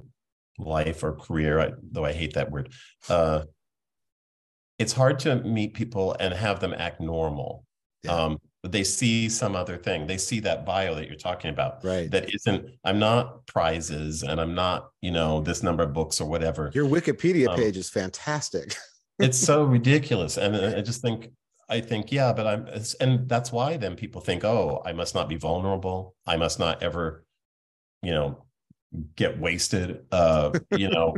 life 0.58 1.04
or 1.04 1.14
career 1.14 1.60
I, 1.60 1.72
though 1.92 2.06
i 2.06 2.14
hate 2.14 2.34
that 2.36 2.52
word 2.52 2.72
uh, 3.10 3.44
it's 4.78 4.94
hard 4.94 5.20
to 5.20 5.38
meet 5.44 5.74
people 5.74 6.16
and 6.20 6.34
have 6.34 6.60
them 6.60 6.74
act 6.78 7.00
normal. 7.00 7.66
Yeah. 8.04 8.12
um, 8.12 8.38
they 8.64 8.84
see 8.84 9.30
some 9.30 9.56
other 9.56 9.78
thing. 9.78 10.08
They 10.08 10.18
see 10.18 10.40
that 10.42 10.66
bio 10.66 10.96
that 10.96 11.08
you're 11.08 11.16
talking 11.16 11.52
about 11.52 11.84
right. 11.84 12.10
that 12.10 12.34
isn't 12.34 12.68
i'm 12.84 12.98
not 12.98 13.46
prizes 13.46 14.24
and 14.24 14.42
i'm 14.42 14.56
not 14.56 14.90
you 15.02 15.12
know 15.12 15.40
this 15.42 15.62
number 15.62 15.84
of 15.84 15.94
books 15.94 16.20
or 16.20 16.28
whatever. 16.28 16.72
Your 16.74 16.88
wikipedia 16.88 17.48
um, 17.48 17.56
page 17.56 17.78
is 17.78 17.90
fantastic. 17.90 18.76
it's 19.20 19.38
so 19.38 19.64
ridiculous. 19.64 20.38
And 20.38 20.56
i 20.56 20.82
just 20.82 21.02
think 21.02 21.30
I 21.68 21.82
think, 21.82 22.12
yeah, 22.12 22.32
but 22.34 22.46
I'm, 22.46 22.68
and 23.00 23.28
that's 23.28 23.52
why 23.52 23.78
then 23.78 23.96
people 23.96 24.22
think, 24.22 24.44
oh, 24.44 24.82
I 24.86 24.94
must 24.94 25.16
not 25.16 25.28
be 25.28 25.36
vulnerable. 25.36 26.16
I 26.26 26.38
must 26.38 26.60
not 26.60 26.84
ever, 26.84 27.26
you 28.04 28.12
know, 28.12 28.46
get 29.16 29.40
wasted, 29.40 30.06
uh, 30.12 30.52
you 30.78 30.90
know, 30.90 31.16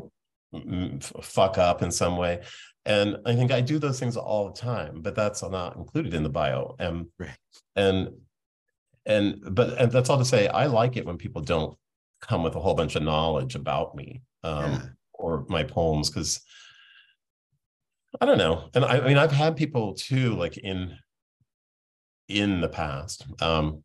fuck 1.22 1.58
up 1.58 1.82
in 1.82 1.92
some 1.92 2.16
way. 2.18 2.42
And 2.86 3.18
I 3.26 3.36
think 3.36 3.52
I 3.52 3.60
do 3.60 3.80
those 3.80 4.00
things 4.00 4.16
all 4.16 4.48
the 4.48 4.58
time, 4.58 5.02
but 5.02 5.16
that's 5.16 5.44
not 5.44 5.76
included 5.76 6.14
in 6.14 6.24
the 6.24 6.30
bio. 6.30 6.76
And, 6.80 7.08
right. 7.20 7.38
and, 7.76 8.10
and, 9.06 9.42
but 9.52 9.78
and 9.78 9.92
that's 9.92 10.10
all 10.10 10.18
to 10.18 10.26
say, 10.26 10.48
I 10.48 10.68
like 10.68 10.96
it 10.96 11.06
when 11.06 11.18
people 11.18 11.42
don't 11.42 11.78
come 12.22 12.44
with 12.44 12.56
a 12.56 12.60
whole 12.60 12.74
bunch 12.74 12.96
of 12.96 13.04
knowledge 13.04 13.56
about 13.56 13.96
me 13.96 14.22
um, 14.44 14.72
yeah. 14.72 14.82
or 15.14 15.46
my 15.50 15.64
poems, 15.64 16.10
because 16.10 16.40
I 18.20 18.26
don't 18.26 18.38
know. 18.38 18.70
And 18.74 18.86
I, 18.86 19.00
I, 19.00 19.08
mean, 19.08 19.18
I've 19.18 19.32
had 19.32 19.56
people 19.56 19.94
too, 19.94 20.36
like 20.36 20.58
in 20.58 20.98
in 22.28 22.62
the 22.62 22.68
past, 22.68 23.26
um, 23.42 23.84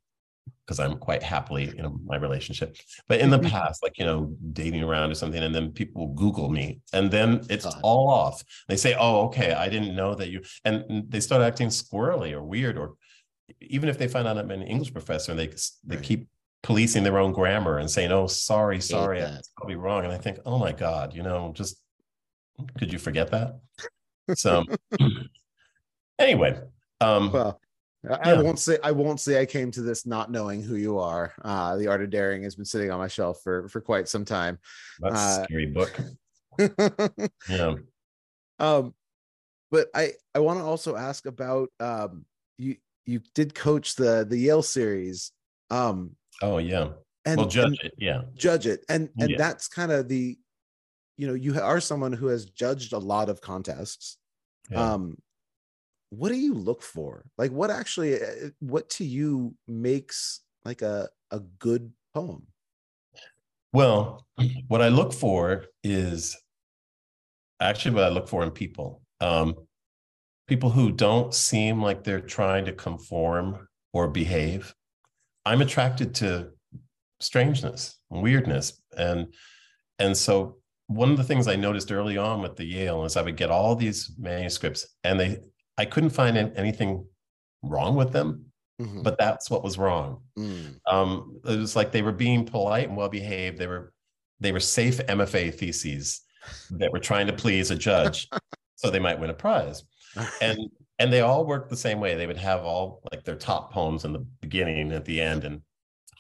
because 0.67 0.81
I'm 0.81 0.99
quite 0.99 1.23
happily 1.23 1.73
in 1.77 2.01
my 2.05 2.17
relationship. 2.17 2.77
But 3.09 3.21
in 3.21 3.31
the 3.31 3.39
mm-hmm. 3.39 3.49
past, 3.49 3.83
like 3.83 3.99
you 3.99 4.05
know, 4.05 4.35
dating 4.53 4.83
around 4.83 5.11
or 5.11 5.15
something, 5.15 5.43
and 5.43 5.55
then 5.55 5.73
people 5.73 6.09
Google 6.15 6.49
me, 6.49 6.81
and 6.93 7.11
then 7.11 7.45
it's 7.51 7.65
God. 7.65 7.81
all 7.83 8.09
off. 8.09 8.43
They 8.69 8.77
say, 8.77 8.95
"Oh, 8.99 9.27
okay, 9.27 9.53
I 9.53 9.69
didn't 9.69 9.95
know 9.95 10.15
that 10.15 10.31
you," 10.31 10.43
and 10.65 11.05
they 11.09 11.21
start 11.21 11.43
acting 11.43 11.69
squirrely 11.69 12.33
or 12.33 12.43
weird, 12.43 12.79
or 12.79 12.95
even 13.61 13.89
if 13.89 13.99
they 13.99 14.09
find 14.09 14.27
out 14.27 14.39
I'm 14.39 14.51
an 14.51 14.63
English 14.63 14.93
professor, 14.93 15.33
and 15.33 15.39
they 15.39 15.49
they 15.85 15.97
right. 15.97 16.05
keep 16.05 16.29
policing 16.63 17.03
their 17.03 17.19
own 17.19 17.33
grammar 17.33 17.79
and 17.79 17.91
saying, 17.91 18.13
"Oh, 18.13 18.27
sorry, 18.27 18.81
sorry, 18.81 19.21
that's 19.21 19.51
probably 19.57 19.77
wrong," 19.77 20.05
and 20.05 20.13
I 20.13 20.19
think, 20.19 20.39
"Oh 20.47 20.59
my 20.59 20.73
God, 20.73 21.15
you 21.15 21.23
know, 21.23 21.53
just 21.55 21.77
could 22.79 22.93
you 22.93 22.99
forget 22.99 23.31
that?" 23.31 23.59
So 24.35 24.65
anyway, 26.19 26.61
um, 27.01 27.33
well, 27.33 27.61
I 28.09 28.33
yeah. 28.33 28.43
won't 28.43 28.59
say 28.59 28.79
I 28.83 28.91
won't 28.91 29.21
say 29.21 29.41
I 29.41 29.47
came 29.47 29.71
to 29.73 29.83
this 29.83 30.07
not 30.07 30.31
knowing 30.31 30.63
who 30.63 30.77
you 30.77 30.99
are. 30.99 31.33
Uh, 31.43 31.77
the 31.77 31.89
Art 31.89 32.03
of 32.03 32.11
Daring 32.11 32.43
has 32.43 32.57
been 32.57 32.65
sitting 32.65 32.91
on 32.91 32.99
my 32.99 33.09
shelf 33.09 33.41
for 33.43 33.69
for 33.69 33.81
quite 33.81 34.09
some 34.09 34.25
time. 34.25 34.59
That's 35.01 35.15
uh, 35.15 35.41
a 35.41 35.45
scary 35.45 35.67
book. 35.67 36.01
yeah. 37.49 37.75
Um, 38.59 38.95
but 39.71 39.89
I 39.95 40.13
I 40.35 40.41
want 40.41 40.59
to 40.59 40.65
also 40.65 40.97
ask 40.97 41.27
about 41.27 41.69
um 41.81 42.25
you 42.59 42.77
you 43.07 43.21
did 43.35 43.55
coach 43.55 43.95
the 43.95 44.27
the 44.29 44.39
Yale 44.39 44.63
series. 44.63 45.33
Um. 45.71 46.17
Oh 46.43 46.59
yeah. 46.59 46.89
And 47.25 47.39
well, 47.39 47.49
judge 47.49 47.67
and, 47.67 47.81
it. 47.85 47.95
Yeah. 47.99 48.23
Judge 48.35 48.67
it, 48.67 48.85
and 48.89 49.09
and 49.19 49.31
yeah. 49.31 49.39
that's 49.39 49.69
kind 49.69 49.93
of 49.93 50.09
the 50.09 50.39
you 51.23 51.29
know 51.29 51.35
you 51.35 51.61
are 51.61 51.81
someone 51.81 52.13
who 52.13 52.27
has 52.27 52.47
judged 52.47 52.93
a 52.93 52.99
lot 52.99 53.29
of 53.29 53.41
contests. 53.41 54.19
Yeah. 54.69 54.95
um 54.95 55.17
what 56.11 56.31
do 56.31 56.37
you 56.37 56.53
look 56.53 56.83
for? 56.83 57.25
Like 57.39 57.53
what 57.53 57.71
actually 57.71 58.21
uh, 58.21 58.51
what 58.59 58.91
to 58.97 59.05
you 59.05 59.55
makes 59.69 60.41
like 60.65 60.83
a 60.83 61.09
a 61.31 61.39
good 61.39 61.93
poem? 62.13 62.49
Well 63.73 64.27
what 64.67 64.83
i 64.83 64.89
look 64.89 65.13
for 65.13 65.67
is 65.85 66.37
actually 67.61 67.95
what 67.95 68.05
i 68.05 68.09
look 68.09 68.29
for 68.29 68.43
in 68.43 68.51
people. 68.51 69.01
Um 69.21 69.55
people 70.49 70.71
who 70.71 70.91
don't 70.91 71.33
seem 71.33 71.81
like 71.81 72.03
they're 72.03 72.29
trying 72.39 72.65
to 72.65 72.73
conform 72.73 73.69
or 73.93 74.09
behave. 74.09 74.75
I'm 75.47 75.63
attracted 75.63 76.17
to 76.17 76.51
strangeness 77.21 78.01
weirdness 78.11 78.83
and 78.99 79.33
and 80.01 80.17
so 80.17 80.62
one 80.87 81.11
of 81.11 81.17
the 81.17 81.25
things 81.25 81.49
I 81.49 81.57
noticed 81.57 81.91
early 81.93 82.17
on 82.19 82.43
with 82.43 82.57
the 82.57 82.65
Yale 82.65 83.05
is 83.05 83.17
I 83.17 83.23
would 83.23 83.37
get 83.37 83.51
all 83.51 83.75
these 83.75 84.11
manuscripts 84.19 84.87
and 85.05 85.19
they 85.19 85.39
I 85.79 85.85
couldn't 85.87 86.11
find 86.11 86.37
anything 86.37 87.07
wrong 87.63 87.97
with 87.97 88.13
them. 88.13 88.47
Mhm. 88.81 89.03
but 89.05 89.19
that's 89.19 89.51
what 89.51 89.63
was 89.63 89.79
wrong. 89.79 90.23
Mm. 90.37 90.77
Um, 90.91 91.41
it 91.45 91.59
was 91.59 91.77
like 91.77 91.93
they 91.93 92.03
were 92.03 92.11
being 92.13 92.45
polite 92.45 92.89
and 92.89 92.97
well 92.97 93.09
behaved. 93.09 93.59
They 93.59 93.67
were 93.67 93.93
they 94.41 94.51
were 94.51 94.61
safe 94.61 94.99
MFA 95.07 95.55
theses 95.55 96.23
that 96.71 96.91
were 96.91 96.99
trying 96.99 97.29
to 97.29 97.33
please 97.33 97.71
a 97.71 97.77
judge, 97.77 98.29
so 98.77 98.91
they 98.91 98.99
might 98.99 99.21
win 99.21 99.31
a 99.31 99.35
prize. 99.35 99.85
And 100.41 100.59
and 100.99 101.13
they 101.13 101.21
all 101.21 101.47
worked 101.47 101.71
the 101.71 101.77
same 101.77 102.01
way. 102.01 102.15
They 102.15 102.27
would 102.27 102.39
have 102.39 102.65
all 102.65 103.03
like 103.13 103.25
their 103.25 103.37
top 103.37 103.73
poems 103.73 104.05
in 104.05 104.13
the 104.13 104.27
beginning 104.41 104.81
and 104.81 104.93
at 104.93 105.05
the 105.05 105.21
end 105.21 105.45
and 105.45 105.61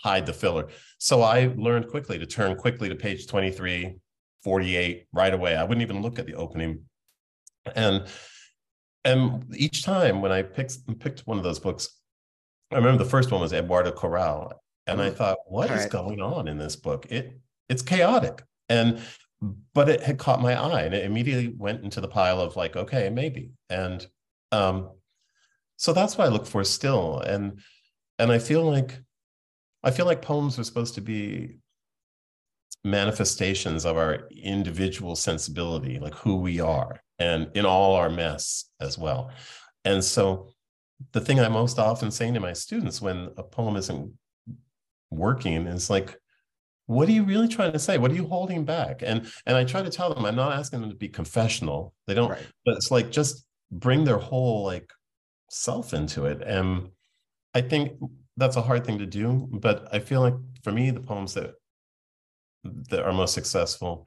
hide 0.03 0.27
the 0.27 0.33
filler. 0.33 0.69
So 0.99 1.23
I 1.23 1.53
learned 1.57 1.89
quickly 1.89 2.19
to 2.19 2.27
turn 2.27 2.57
quickly 2.57 2.89
to 2.89 2.95
page 2.95 3.27
23, 3.27 3.97
48 4.43 5.07
right 5.13 5.33
away. 5.33 5.57
I 5.57 5.63
wouldn't 5.65 5.83
even 5.83 6.03
look 6.03 6.19
at 6.19 6.27
the 6.27 6.35
opening. 6.35 6.85
And 7.75 8.07
and 9.05 9.45
each 9.57 9.83
time 9.85 10.21
when 10.21 10.33
I 10.33 10.43
picked 10.43 10.77
picked 11.01 11.21
one 11.27 11.39
of 11.39 11.45
those 11.45 11.59
books, 11.59 11.89
I 12.71 12.77
remember 12.77 13.03
the 13.03 13.11
first 13.11 13.31
one 13.31 13.41
was 13.41 13.53
Eduardo 13.53 13.93
Corral, 13.93 14.53
and 14.87 15.01
I 15.01 15.11
Mhm. 15.11 15.17
thought, 15.17 15.39
what 15.47 15.67
is 15.71 15.71
Alright. 15.71 15.91
going 15.91 16.21
on 16.21 16.49
in 16.49 16.59
this 16.59 16.77
book? 16.77 17.07
It 17.11 17.41
it's 17.69 17.83
chaotic, 17.83 18.43
and 18.69 19.01
but 19.75 19.89
it 19.89 20.03
had 20.03 20.19
caught 20.19 20.41
my 20.41 20.55
eye, 20.55 20.83
and 20.83 20.95
it 20.95 21.05
immediately 21.05 21.49
went 21.49 21.83
into 21.83 22.01
the 22.01 22.09
pile 22.09 22.41
of 22.41 22.55
like, 22.57 22.77
okay, 22.77 23.11
maybe, 23.11 23.53
and 23.71 24.07
um, 24.53 24.91
so 25.77 25.93
that's 25.93 26.17
what 26.17 26.27
I 26.27 26.31
look 26.31 26.47
for 26.47 26.63
still, 26.65 27.19
and 27.21 27.61
and 28.19 28.31
I 28.31 28.39
feel 28.39 28.63
like 28.65 29.01
I 29.83 29.91
feel 29.91 30.07
like 30.07 30.23
poems 30.23 30.59
are 30.59 30.65
supposed 30.65 30.95
to 30.95 31.01
be 31.01 31.59
manifestations 32.85 33.85
of 33.85 33.97
our 33.97 34.29
individual 34.43 35.17
sensibility, 35.17 35.99
like 35.99 36.15
who 36.15 36.37
we 36.37 36.61
are, 36.61 37.01
and 37.19 37.51
in 37.55 37.65
all 37.65 37.95
our 37.95 38.11
mess 38.11 38.67
as 38.81 38.99
well. 38.99 39.31
And 39.85 40.03
so, 40.03 40.49
the 41.13 41.21
thing 41.21 41.41
I 41.41 41.49
most 41.49 41.79
often 41.79 42.11
say 42.11 42.31
to 42.31 42.41
my 42.41 42.53
students 42.53 43.03
when 43.03 43.31
a 43.37 43.43
poem 43.43 43.77
isn't 43.77 44.13
working 45.11 45.67
is 45.67 45.91
like, 45.91 46.17
what 46.87 47.09
are 47.09 47.13
you 47.13 47.25
really 47.25 47.49
trying 47.49 47.73
to 47.73 47.79
say? 47.79 47.99
What 47.99 48.11
are 48.11 48.15
you 48.15 48.27
holding 48.27 48.65
back? 48.65 49.03
And 49.03 49.31
and 49.47 49.57
I 49.57 49.65
try 49.65 49.83
to 49.83 49.91
tell 49.91 50.13
them, 50.15 50.25
I'm 50.25 50.37
not 50.37 50.53
asking 50.53 50.81
them 50.81 50.91
to 50.91 50.97
be 50.97 51.09
confessional. 51.09 51.95
They 52.07 52.15
don't, 52.15 52.31
Right. 52.31 52.47
but 52.65 52.77
it's 52.77 52.91
like 52.91 53.11
just 53.11 53.45
bring 53.71 54.05
their 54.05 54.19
whole 54.19 54.65
like 54.65 54.91
self 55.51 55.95
into 55.95 56.27
it. 56.27 56.43
And 56.43 56.91
I 57.55 57.61
think 57.63 57.93
that's 58.37 58.57
a 58.57 58.63
hard 58.63 58.85
thing 58.85 58.99
to 58.99 59.07
do. 59.07 59.49
But 59.53 59.89
I 59.93 59.99
feel 60.01 60.21
like 60.21 60.35
for 60.63 60.73
me, 60.73 60.91
the 60.91 61.01
poems 61.01 61.35
that 61.35 61.55
that 62.65 63.03
are 63.05 63.13
most 63.13 63.35
successful 63.35 64.07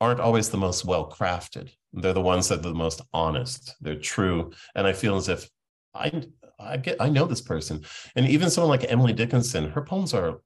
aren't 0.00 0.20
always 0.20 0.50
the 0.50 0.58
most 0.58 0.84
well 0.84 1.10
crafted. 1.10 1.70
They're 1.92 2.12
the 2.12 2.20
ones 2.20 2.48
that 2.48 2.58
are 2.58 2.62
the 2.62 2.74
most 2.74 3.00
honest. 3.14 3.74
They're 3.80 3.94
true. 3.98 4.52
And 4.74 4.86
I 4.86 4.92
feel 4.92 5.16
as 5.16 5.28
if 5.28 5.48
I 5.94 6.22
I 6.58 6.76
get 6.76 7.00
I 7.00 7.08
know 7.08 7.26
this 7.26 7.40
person. 7.40 7.84
And 8.14 8.26
even 8.28 8.50
someone 8.50 8.70
like 8.70 8.90
Emily 8.90 9.12
Dickinson, 9.12 9.70
her 9.70 9.82
poems 9.82 10.12
are 10.12 10.40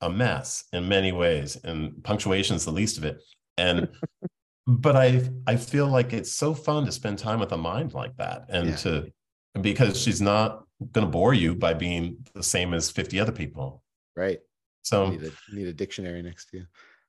a 0.00 0.10
mess 0.10 0.64
in 0.72 0.88
many 0.88 1.12
ways, 1.12 1.56
and 1.64 2.02
punctuation 2.04 2.56
is 2.56 2.64
the 2.64 2.72
least 2.72 2.98
of 2.98 3.04
it. 3.04 3.22
And 3.58 3.88
but 4.66 4.96
I 4.96 5.28
I 5.46 5.56
feel 5.56 5.86
like 5.88 6.12
it's 6.12 6.32
so 6.32 6.54
fun 6.54 6.86
to 6.86 6.92
spend 6.92 7.18
time 7.18 7.40
with 7.40 7.52
a 7.52 7.58
mind 7.58 7.92
like 7.94 8.16
that 8.16 8.46
and 8.48 8.70
Yeah. 8.70 8.76
to 8.76 9.12
because 9.60 10.00
she's 10.00 10.20
not 10.20 10.64
going 10.92 11.06
to 11.06 11.10
bore 11.10 11.34
you 11.34 11.54
by 11.54 11.74
being 11.74 12.26
the 12.34 12.42
same 12.42 12.74
as 12.74 12.90
50 12.90 13.20
other 13.20 13.32
people. 13.32 13.82
Right. 14.16 14.40
So 14.84 15.10
need, 15.10 15.22
a, 15.24 15.30
need 15.54 15.66
a 15.66 15.72
dictionary 15.72 16.22
next 16.22 16.50
to 16.50 16.58
you. 16.58 16.66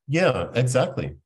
yeah, 0.08 0.48
exactly. 0.56 1.18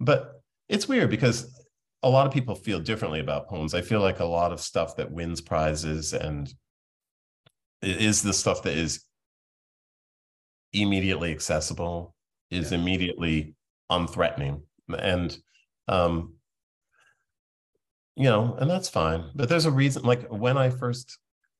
But 0.00 0.40
it's 0.68 0.88
weird 0.88 1.10
because 1.10 1.54
a 2.02 2.08
lot 2.08 2.26
of 2.26 2.32
people 2.32 2.54
feel 2.54 2.80
differently 2.80 3.20
about 3.20 3.48
poems. 3.48 3.74
I 3.74 3.82
feel 3.82 4.00
like 4.00 4.20
a 4.20 4.24
lot 4.24 4.52
of 4.52 4.60
stuff 4.60 4.96
that 4.96 5.10
wins 5.10 5.40
prizes 5.40 6.12
and 6.14 6.52
is 7.82 8.22
the 8.22 8.32
stuff 8.32 8.62
that 8.62 8.76
is 8.76 9.04
immediately 10.72 11.30
accessible, 11.32 12.14
is 12.50 12.72
Yeah. 12.72 12.78
immediately 12.78 13.54
unthreatening. 13.90 14.62
And 14.98 15.36
um 15.88 16.34
you 18.16 18.24
know, 18.24 18.56
and 18.58 18.68
that's 18.68 18.88
fine. 18.88 19.30
But 19.34 19.48
there's 19.48 19.64
a 19.66 19.70
reason 19.70 20.02
like 20.02 20.26
when 20.28 20.56
I 20.58 20.70
first 20.70 21.18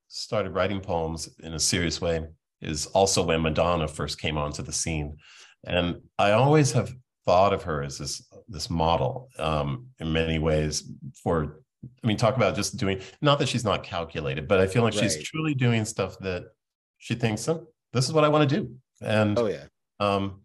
started 0.09 0.51
writing 0.55 0.81
poems 0.81 1.29
in 1.41 1.55
a 1.55 1.61
serious 1.61 2.01
way 2.01 2.27
is 2.61 2.87
also 2.87 3.23
when 3.25 3.43
Madonna 3.43 3.89
first 3.89 4.21
came 4.21 4.37
onto 4.39 4.63
the 4.63 4.73
scene. 4.73 5.17
And 5.67 6.03
I 6.19 6.33
always 6.33 6.73
have 6.73 6.93
thought 7.27 7.53
of 7.53 7.63
her 7.65 7.83
as 7.83 7.99
this 7.99 8.27
this 8.49 8.71
model 8.71 9.29
um, 9.39 9.89
in 9.99 10.13
many 10.13 10.39
ways 10.39 10.91
for 11.23 11.61
I 12.03 12.07
mean 12.07 12.17
talk 12.17 12.37
about 12.37 12.57
just 12.57 12.77
doing 12.77 13.01
not 13.21 13.39
that 13.41 13.49
she's 13.49 13.65
not 13.65 13.83
calculated, 13.83 14.49
but 14.49 14.61
I 14.61 14.67
feel 14.67 14.83
like 14.83 14.95
she's 14.95 15.23
truly 15.23 15.55
doing 15.55 15.85
stuff 15.85 16.19
that 16.21 16.45
she 16.99 17.15
thinks 17.15 17.49
"Oh, 17.49 17.69
this 17.93 18.07
is 18.07 18.13
what 18.13 18.25
I 18.25 18.29
want 18.29 18.49
to 18.49 18.57
do. 18.61 18.75
And 19.03 19.39
Oh 19.39 19.47
yeah. 19.47 19.65
um 20.01 20.41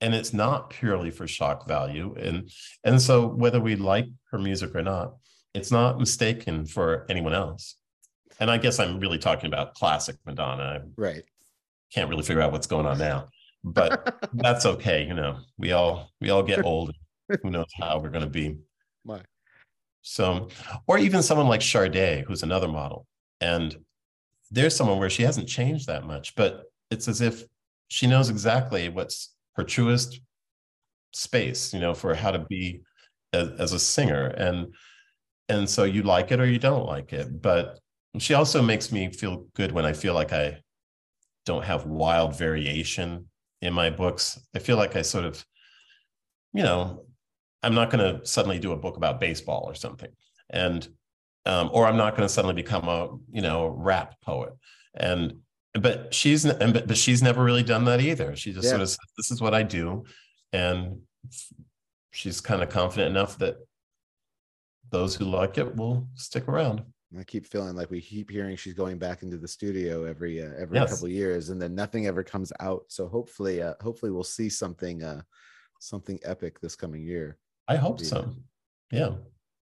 and 0.00 0.14
it's 0.14 0.32
not 0.34 0.70
purely 0.70 1.10
for 1.10 1.26
shock 1.26 1.66
value 1.68 2.14
and 2.18 2.50
and 2.84 3.00
so 3.00 3.26
whether 3.26 3.60
we 3.60 3.76
like 3.76 4.06
her 4.30 4.38
music 4.38 4.74
or 4.74 4.82
not 4.82 5.14
it's 5.54 5.70
not 5.70 5.98
mistaken 5.98 6.66
for 6.66 7.06
anyone 7.08 7.32
else 7.32 7.76
and 8.40 8.50
i 8.50 8.58
guess 8.58 8.80
i'm 8.80 8.98
really 8.98 9.18
talking 9.18 9.46
about 9.46 9.74
classic 9.74 10.16
madonna 10.26 10.82
Right. 10.96 11.22
Can't 11.94 12.10
really 12.10 12.22
figure 12.22 12.42
out 12.42 12.52
what's 12.52 12.66
going 12.66 12.86
on 12.86 12.98
now 12.98 13.28
but 13.64 14.28
that's 14.34 14.66
okay 14.66 15.06
you 15.06 15.14
know 15.14 15.38
we 15.58 15.72
all 15.72 16.10
we 16.20 16.30
all 16.30 16.42
get 16.42 16.64
old. 16.64 16.94
Who 17.42 17.50
knows 17.50 17.72
how 17.80 17.98
we're 18.00 18.10
going 18.10 18.24
to 18.24 18.30
be. 18.30 18.58
My. 19.02 19.20
so 20.02 20.48
or 20.86 20.98
even 20.98 21.22
someone 21.22 21.48
like 21.48 21.62
Sade, 21.62 22.24
who's 22.26 22.42
another 22.42 22.68
model 22.68 23.06
and 23.40 23.76
there's 24.50 24.76
someone 24.76 24.98
where 24.98 25.10
she 25.10 25.22
hasn't 25.22 25.48
changed 25.48 25.86
that 25.86 26.04
much 26.04 26.34
but 26.34 26.64
it's 26.90 27.08
as 27.08 27.20
if 27.20 27.44
she 27.88 28.06
knows 28.06 28.28
exactly 28.28 28.88
what's 28.88 29.34
her 29.56 29.64
truest 29.64 30.20
space 31.12 31.72
you 31.72 31.80
know 31.80 31.94
for 31.94 32.14
how 32.14 32.30
to 32.30 32.40
be 32.40 32.82
as, 33.32 33.48
as 33.58 33.72
a 33.72 33.78
singer 33.78 34.26
and 34.26 34.74
and 35.48 35.68
so 35.68 35.84
you 35.84 36.02
like 36.02 36.32
it 36.32 36.40
or 36.40 36.46
you 36.46 36.58
don't 36.58 36.86
like 36.86 37.12
it 37.12 37.40
but 37.42 37.78
she 38.18 38.34
also 38.34 38.62
makes 38.62 38.92
me 38.92 39.10
feel 39.10 39.46
good 39.54 39.72
when 39.72 39.84
i 39.84 39.92
feel 39.92 40.14
like 40.14 40.32
i 40.32 40.58
don't 41.44 41.64
have 41.64 41.86
wild 41.86 42.36
variation 42.36 43.26
in 43.60 43.72
my 43.72 43.90
books. 43.90 44.38
I 44.54 44.58
feel 44.58 44.76
like 44.76 44.96
i 44.96 45.02
sort 45.02 45.24
of 45.24 45.44
you 46.52 46.62
know 46.62 47.04
i'm 47.62 47.74
not 47.74 47.90
going 47.90 48.04
to 48.20 48.26
suddenly 48.26 48.58
do 48.58 48.72
a 48.72 48.76
book 48.76 48.96
about 48.96 49.20
baseball 49.20 49.64
or 49.66 49.74
something. 49.74 50.10
And 50.50 50.86
um, 51.46 51.70
or 51.72 51.86
i'm 51.86 51.96
not 51.96 52.16
going 52.16 52.26
to 52.26 52.32
suddenly 52.32 52.54
become 52.54 52.88
a 52.88 53.08
you 53.30 53.42
know 53.42 53.68
rap 53.68 54.14
poet. 54.22 54.52
And 54.94 55.38
but 55.74 56.14
she's 56.14 56.44
and 56.44 56.72
but, 56.72 56.86
but 56.86 56.96
she's 56.96 57.22
never 57.22 57.42
really 57.42 57.62
done 57.64 57.84
that 57.86 58.00
either. 58.00 58.36
She 58.36 58.52
just 58.52 58.64
Yeah. 58.64 58.70
sort 58.70 58.82
of 58.82 58.88
says 58.88 58.98
this 59.16 59.30
is 59.30 59.40
what 59.40 59.54
i 59.54 59.62
do. 59.62 60.04
And 60.52 61.00
she's 62.12 62.40
kind 62.40 62.62
of 62.62 62.68
confident 62.68 63.10
enough 63.10 63.38
that 63.38 63.56
those 64.90 65.16
who 65.16 65.24
like 65.24 65.58
it 65.58 65.74
will 65.74 66.06
stick 66.14 66.46
around 66.46 66.82
I 67.18 67.24
keep 67.24 67.46
feeling 67.46 67.76
like 67.76 67.90
we 67.90 68.00
keep 68.00 68.30
hearing 68.30 68.56
she's 68.56 68.74
going 68.74 68.98
back 68.98 69.22
into 69.22 69.36
the 69.38 69.48
studio 69.48 70.04
every 70.04 70.42
uh, 70.42 70.52
every 70.56 70.78
Yes. 70.78 70.90
couple 70.90 71.08
years, 71.08 71.50
and 71.50 71.60
then 71.60 71.74
nothing 71.74 72.06
ever 72.06 72.24
comes 72.24 72.52
out. 72.60 72.84
So 72.88 73.08
hopefully, 73.08 73.62
uh, 73.62 73.74
hopefully 73.80 74.12
we'll 74.12 74.24
see 74.24 74.48
something 74.48 75.02
uh, 75.02 75.22
something 75.80 76.20
epic 76.24 76.60
this 76.60 76.76
coming 76.76 77.04
year. 77.04 77.38
i 77.68 77.76
hope 77.76 78.00
so 78.00 78.34
yeah 78.90 79.16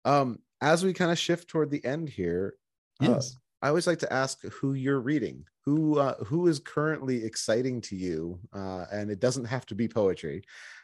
Um, 0.06 0.39
as 0.62 0.84
we 0.84 0.93
kind 0.93 1.12
of 1.12 1.19
shift 1.19 1.47
toward 1.49 1.69
the 1.69 1.84
end 1.86 2.10
here, 2.10 2.56
uh, 2.99 3.21
yes 3.21 3.38
I 3.62 3.69
always 3.69 3.88
like 3.88 3.99
to 3.99 4.12
ask 4.12 4.41
who 4.43 4.73
you're 4.73 4.99
reading, 4.99 5.45
who 5.63 5.97
uh, 5.97 6.15
who 6.25 6.47
is 6.47 6.60
currently 6.60 7.23
exciting 7.23 7.79
to 7.82 7.95
you, 7.95 8.39
uh, 8.53 8.86
and 8.91 9.10
it 9.10 9.19
doesn't 9.19 9.45
have 9.45 9.65
to 9.67 9.75
be 9.75 9.88
poetry. 9.88 10.43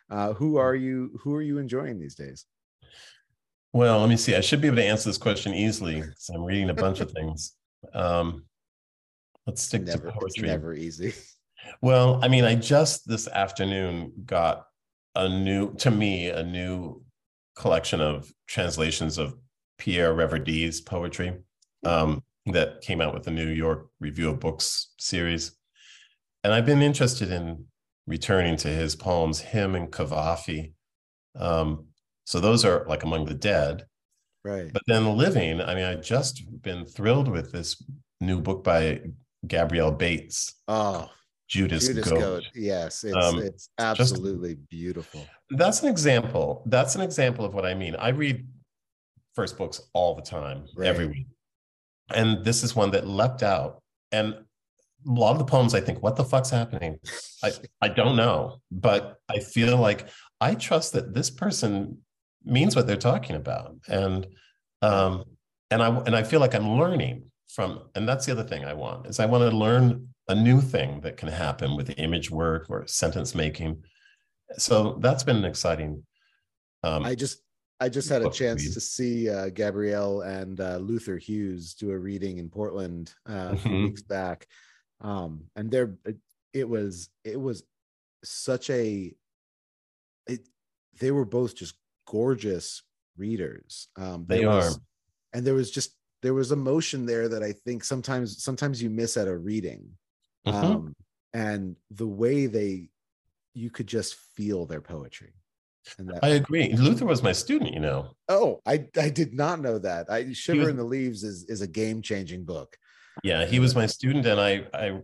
Uh, 0.09 0.33
who 0.33 0.55
are 0.57 0.75
you? 0.75 1.19
Who 1.21 1.33
are 1.35 1.41
you 1.41 1.57
enjoying 1.57 1.99
these 1.99 2.15
days? 2.15 2.45
Well, 3.73 3.99
let 3.99 4.09
me 4.09 4.17
see. 4.17 4.35
I 4.35 4.41
should 4.41 4.61
be 4.61 4.67
able 4.67 4.77
to 4.77 4.85
answer 4.85 5.09
this 5.09 5.17
question 5.17 5.53
easily 5.53 6.01
because 6.01 6.29
I'm 6.33 6.43
reading 6.43 6.69
a 6.69 6.73
bunch 6.73 6.99
of 6.99 7.11
things. 7.15 7.53
Um, 7.93 8.45
let's 9.45 9.61
stick 9.61 9.83
Never, 9.83 10.11
to 10.11 10.17
poetry. 10.17 10.47
never 10.47 10.73
easy. 10.73 11.13
Well, 11.81 12.19
I 12.23 12.29
mean, 12.29 12.45
I 12.45 12.55
just 12.55 13.05
this 13.07 13.27
afternoon 13.27 14.13
got 14.25 14.65
a 15.13 15.27
new, 15.27 15.75
to 15.75 15.91
me, 15.91 16.29
a 16.29 16.41
new 16.41 17.03
collection 17.57 17.99
of 17.99 18.31
translations 18.47 19.17
of 19.17 19.35
Pierre 19.77 20.13
Reverdy's 20.13 20.79
poetry 20.79 21.37
um, 21.85 22.23
that 22.47 22.81
came 22.81 23.01
out 23.01 23.13
with 23.13 23.23
the 23.23 23.31
New 23.31 23.49
York 23.49 23.87
Review 23.99 24.29
of 24.29 24.39
Books 24.39 24.93
series. 24.99 25.51
And 26.45 26.53
I've 26.53 26.65
been 26.65 26.81
interested 26.81 27.29
in 27.29 27.65
returning 28.07 28.55
to 28.57 28.69
his 28.69 28.95
poems, 28.95 29.41
him 29.41 29.75
and 29.75 29.91
Cavafy. 29.91 30.73
Um, 31.35 31.88
so 32.29 32.39
those 32.39 32.63
are 32.63 32.85
like 32.87 33.01
among 33.03 33.25
the 33.25 33.33
dead. 33.33 33.85
Right. 34.45 34.71
But 34.71 34.83
then 34.85 35.17
living, 35.17 35.59
I 35.61 35.73
mean, 35.73 35.83
I 35.83 35.95
just 35.95 36.43
been 36.61 36.85
thrilled 36.85 37.27
with 37.27 37.51
this 37.51 37.83
new 38.21 38.39
book 38.39 38.63
by 38.63 39.01
Gabrielle 39.47 39.91
Bates, 39.91 40.53
oh, 40.67 41.09
Judas, 41.47 41.87
Judas 41.87 42.07
Goat. 42.07 42.19
Goat. 42.19 42.43
Yes, 42.53 43.03
it's 43.03 43.15
Um, 43.17 43.39
it's 43.39 43.69
absolutely 43.79 44.53
beautiful. 44.69 45.25
That's 45.49 45.81
an 45.81 45.89
example. 45.89 46.61
That's 46.67 46.93
an 46.93 47.01
example 47.01 47.45
of 47.45 47.55
what 47.55 47.65
I 47.65 47.73
mean. 47.73 47.95
I 47.95 48.09
read 48.09 48.47
first 49.33 49.57
books 49.57 49.81
all 49.93 50.13
the 50.13 50.21
time, 50.21 50.67
Right. 50.77 50.87
every 50.87 51.07
week. 51.07 51.27
and 52.13 52.45
this 52.45 52.63
is 52.63 52.75
one 52.75 52.91
that 52.91 53.07
leapt 53.07 53.41
out. 53.41 53.81
And 54.11 54.33
a 54.33 55.09
lot 55.09 55.31
of 55.31 55.39
the 55.39 55.45
poems, 55.45 55.73
I 55.73 55.81
think, 55.81 56.03
what 56.03 56.15
the 56.15 56.23
fuck's 56.23 56.51
happening? 56.51 56.99
I, 57.43 57.51
I 57.81 57.87
don't 57.89 58.15
know, 58.15 58.61
but 58.69 59.17
I 59.29 59.39
feel 59.39 59.77
like 59.77 60.07
I 60.39 60.53
trust 60.53 60.93
that 60.93 61.13
this 61.15 61.31
person 61.31 61.97
means 62.43 62.75
what 62.75 62.87
they're 62.87 62.97
talking 62.97 63.35
about. 63.35 63.75
And 63.87 64.27
um, 64.81 65.23
and 65.71 65.81
I 65.81 65.89
and 65.89 66.15
I 66.15 66.23
feel 66.23 66.39
like 66.39 66.55
I'm 66.55 66.77
learning 66.77 67.23
from, 67.49 67.81
and 67.95 68.07
that's 68.07 68.25
the 68.25 68.31
other 68.31 68.43
thing 68.43 68.65
I 68.65 68.73
want 68.73 69.07
is 69.07 69.19
I 69.19 69.25
want 69.25 69.49
to 69.49 69.55
learn 69.55 70.07
a 70.27 70.35
new 70.35 70.61
thing 70.61 71.01
that 71.01 71.17
can 71.17 71.27
happen 71.27 71.75
with 71.75 71.93
image 71.97 72.29
work 72.29 72.67
or 72.69 72.85
sentence 72.87 73.33
making. 73.33 73.83
So 74.57 74.97
that's 75.01 75.23
been 75.23 75.37
an 75.37 75.45
exciting. 75.45 76.03
Um, 76.83 77.03
I 77.03 77.15
just 77.15 77.41
I 77.79 77.89
just 77.89 78.09
had 78.09 78.21
a 78.21 78.29
chance 78.29 78.73
to 78.73 78.79
see 78.79 79.29
uh, 79.29 79.49
Gabrielle 79.49 80.21
and 80.21 80.59
uh, 80.59 80.77
Luther 80.77 81.17
Hughes 81.17 81.73
do 81.73 81.91
a 81.91 81.97
reading 81.97 82.37
in 82.37 82.49
Portland 82.49 83.13
uh, 83.29 83.49
a 83.51 83.57
few 83.57 83.71
mm-hmm. 83.71 83.83
weeks 83.85 84.01
back, 84.01 84.47
um, 85.01 85.43
and 85.55 85.71
there 85.71 85.95
it 86.53 86.67
was 86.67 87.09
it 87.23 87.39
was 87.39 87.63
such 88.23 88.69
a 88.69 89.13
it 90.27 90.47
they 90.99 91.11
were 91.11 91.25
both 91.25 91.55
just 91.55 91.75
gorgeous 92.09 92.81
readers. 93.17 93.87
Um, 93.95 94.25
they 94.27 94.45
was, 94.45 94.75
are, 94.75 94.81
and 95.33 95.45
there 95.45 95.53
was 95.53 95.69
just 95.69 95.95
there 96.21 96.33
was 96.33 96.51
emotion 96.51 97.05
there 97.05 97.29
that 97.29 97.43
I 97.43 97.51
think 97.51 97.83
sometimes 97.83 98.43
sometimes 98.43 98.81
you 98.81 98.89
miss 98.89 99.15
at 99.15 99.27
a 99.27 99.37
reading, 99.37 99.89
mm-hmm. 100.47 100.57
um, 100.57 100.95
and 101.33 101.75
the 101.91 102.07
way 102.07 102.47
they 102.47 102.89
you 103.53 103.69
could 103.69 103.87
just 103.87 104.15
feel 104.35 104.65
their 104.65 104.81
poetry. 104.81 105.33
That, 105.97 106.23
I 106.23 106.29
agree. 106.29 106.73
Luther 106.73 107.05
was 107.05 107.23
my 107.23 107.31
student, 107.31 107.73
you 107.73 107.79
know. 107.79 108.15
Oh, 108.27 108.61
I 108.65 108.85
I 108.97 109.09
did 109.09 109.33
not 109.33 109.61
know 109.61 109.77
that. 109.79 110.09
I 110.09 110.33
Shiver 110.33 110.59
was, 110.59 110.69
in 110.69 110.77
the 110.77 110.83
Leaves 110.83 111.23
is 111.23 111.45
is 111.45 111.61
a 111.61 111.67
game 111.67 112.01
changing 112.01 112.43
book. 112.43 112.75
Yeah, 113.23 113.45
he 113.45 113.59
was 113.59 113.75
my 113.75 113.85
student, 113.85 114.25
and 114.25 114.39
I 114.39 114.65
I 114.73 115.01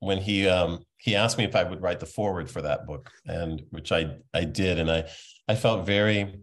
when 0.00 0.18
he 0.18 0.48
um 0.48 0.80
he 0.98 1.16
asked 1.16 1.38
me 1.38 1.44
if 1.44 1.56
I 1.56 1.64
would 1.64 1.80
write 1.80 2.00
the 2.00 2.06
foreword 2.06 2.50
for 2.50 2.62
that 2.62 2.86
book, 2.86 3.10
and 3.26 3.62
which 3.70 3.92
I 3.92 4.16
I 4.34 4.44
did, 4.44 4.78
and 4.78 4.90
I 4.90 5.08
I 5.48 5.54
felt 5.54 5.86
very 5.86 6.40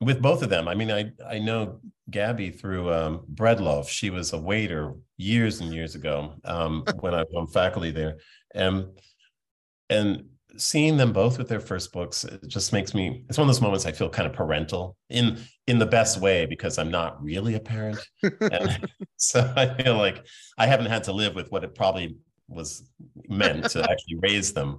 with 0.00 0.20
both 0.20 0.42
of 0.42 0.50
them. 0.50 0.68
I 0.68 0.74
mean, 0.74 0.90
I 0.90 1.12
I 1.26 1.38
know 1.38 1.80
Gabby 2.10 2.50
through 2.50 2.92
um, 2.92 3.24
Breadloaf. 3.32 3.88
She 3.88 4.10
was 4.10 4.32
a 4.32 4.38
waiter 4.38 4.94
years 5.16 5.60
and 5.60 5.72
years 5.72 5.94
ago 5.94 6.34
um, 6.44 6.84
when 7.00 7.14
I 7.14 7.22
was 7.22 7.34
on 7.36 7.46
faculty 7.46 7.90
there, 7.90 8.18
and 8.54 8.86
and 9.90 10.24
seeing 10.56 10.96
them 10.96 11.12
both 11.12 11.38
with 11.38 11.48
their 11.48 11.60
first 11.60 11.92
books 11.92 12.24
it 12.24 12.40
just 12.48 12.72
makes 12.72 12.94
me 12.94 13.22
it's 13.28 13.38
one 13.38 13.44
of 13.44 13.54
those 13.54 13.60
moments 13.60 13.86
i 13.86 13.92
feel 13.92 14.08
kind 14.08 14.26
of 14.26 14.32
parental 14.32 14.96
in 15.10 15.38
in 15.66 15.78
the 15.78 15.86
best 15.86 16.20
way 16.20 16.46
because 16.46 16.78
i'm 16.78 16.90
not 16.90 17.22
really 17.22 17.54
a 17.54 17.60
parent 17.60 17.98
and 18.40 18.88
so 19.16 19.52
i 19.56 19.72
feel 19.74 19.96
like 19.96 20.24
i 20.56 20.66
haven't 20.66 20.86
had 20.86 21.04
to 21.04 21.12
live 21.12 21.34
with 21.34 21.50
what 21.52 21.62
it 21.62 21.74
probably 21.74 22.16
was 22.48 22.88
meant 23.28 23.70
to 23.70 23.82
actually 23.90 24.18
raise 24.20 24.52
them. 24.52 24.78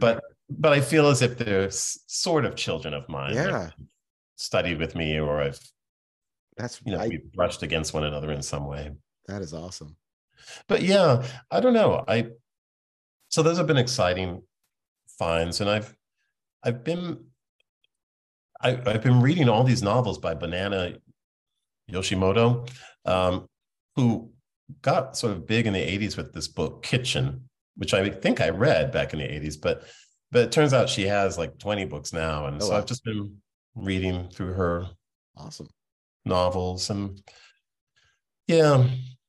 But 0.00 0.22
but 0.48 0.72
i 0.72 0.80
feel 0.80 1.08
as 1.08 1.22
if 1.22 1.36
they're 1.36 1.68
sort 1.70 2.44
of 2.44 2.54
children 2.54 2.94
of 2.94 3.08
mine 3.08 3.34
yeah. 3.34 3.70
studied 4.36 4.78
with 4.78 4.94
me 4.94 5.18
or 5.18 5.40
i've 5.40 5.58
that's 6.56 6.80
you 6.84 6.92
know 6.92 7.00
I, 7.00 7.08
we 7.08 7.20
brushed 7.34 7.64
against 7.64 7.92
one 7.92 8.04
another 8.04 8.32
in 8.32 8.42
some 8.42 8.66
way. 8.66 8.92
That 9.26 9.42
is 9.42 9.52
awesome. 9.52 9.96
But 10.68 10.82
yeah 10.82 11.26
i 11.50 11.60
don't 11.60 11.74
know. 11.74 12.04
I 12.06 12.28
so 13.28 13.42
those 13.42 13.58
have 13.58 13.66
been 13.66 13.76
exciting 13.76 14.42
finds, 15.18 15.60
and 15.60 15.68
I've 15.68 15.94
I've 16.62 16.82
been 16.84 17.24
I, 18.60 18.70
have 18.70 19.02
been 19.02 19.20
reading 19.20 19.48
all 19.48 19.64
these 19.64 19.82
novels 19.82 20.18
by 20.18 20.34
Banana 20.34 20.94
Yoshimoto, 21.90 22.68
um, 23.04 23.46
who 23.96 24.30
got 24.82 25.16
sort 25.16 25.32
of 25.32 25.46
big 25.46 25.66
in 25.66 25.72
the 25.72 25.78
80s 25.80 26.16
with 26.16 26.32
this 26.32 26.48
book 26.48 26.82
Kitchen, 26.82 27.48
which 27.76 27.94
I 27.94 28.08
think 28.10 28.40
I 28.40 28.50
read 28.50 28.92
back 28.92 29.12
in 29.12 29.18
the 29.18 29.24
80s, 29.24 29.60
but 29.60 29.84
but 30.32 30.42
it 30.42 30.52
turns 30.52 30.74
out 30.74 30.88
she 30.88 31.06
has 31.06 31.38
like 31.38 31.56
20 31.58 31.84
books 31.84 32.12
now. 32.12 32.46
And 32.46 32.56
oh, 32.56 32.66
so 32.66 32.72
wow. 32.72 32.78
I've 32.78 32.86
just 32.86 33.04
been 33.04 33.36
reading 33.74 34.28
through 34.30 34.54
her 34.54 34.86
awesome 35.36 35.68
novels 36.24 36.90
and 36.90 37.22
yeah, 38.48 38.84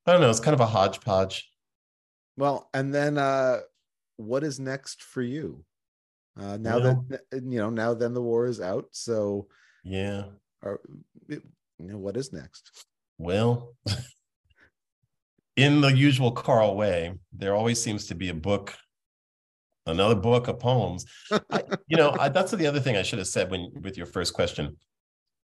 I 0.06 0.12
don't 0.12 0.22
know, 0.22 0.30
it's 0.30 0.40
kind 0.40 0.54
of 0.54 0.60
a 0.60 0.66
hodgepodge. 0.66 1.50
Well, 2.36 2.70
and 2.74 2.94
then 2.94 3.18
uh 3.18 3.60
what 4.18 4.44
is 4.44 4.60
next 4.60 5.04
for 5.04 5.22
you? 5.22 5.64
Uh, 6.40 6.58
now 6.58 6.80
well, 6.80 7.06
that 7.10 7.22
you 7.32 7.60
know, 7.60 7.70
now 7.70 7.94
then 7.94 8.14
the 8.14 8.22
war 8.22 8.46
is 8.46 8.62
out. 8.62 8.86
So 8.92 9.48
yeah, 9.84 10.26
are, 10.64 10.80
you 11.28 11.42
know 11.80 11.98
what 11.98 12.18
is 12.18 12.34
next? 12.34 12.86
Well, 13.18 13.76
in 15.58 15.82
the 15.82 15.94
usual 15.96 16.32
Carl 16.32 16.76
way, 16.76 17.14
there 17.34 17.56
always 17.56 17.82
seems 17.82 18.08
to 18.08 18.16
be 18.16 18.30
a 18.30 18.34
book, 18.34 18.74
another 19.86 20.16
book 20.16 20.48
of 20.48 20.60
poems. 20.60 21.06
I, 21.52 21.64
you 21.88 21.98
know, 21.98 22.16
I, 22.18 22.30
that's 22.30 22.52
the 22.52 22.68
other 22.68 22.80
thing 22.80 22.96
I 22.96 23.04
should 23.04 23.20
have 23.20 23.28
said 23.28 23.52
when 23.52 23.72
with 23.82 23.98
your 23.98 24.06
first 24.06 24.34
question, 24.34 24.78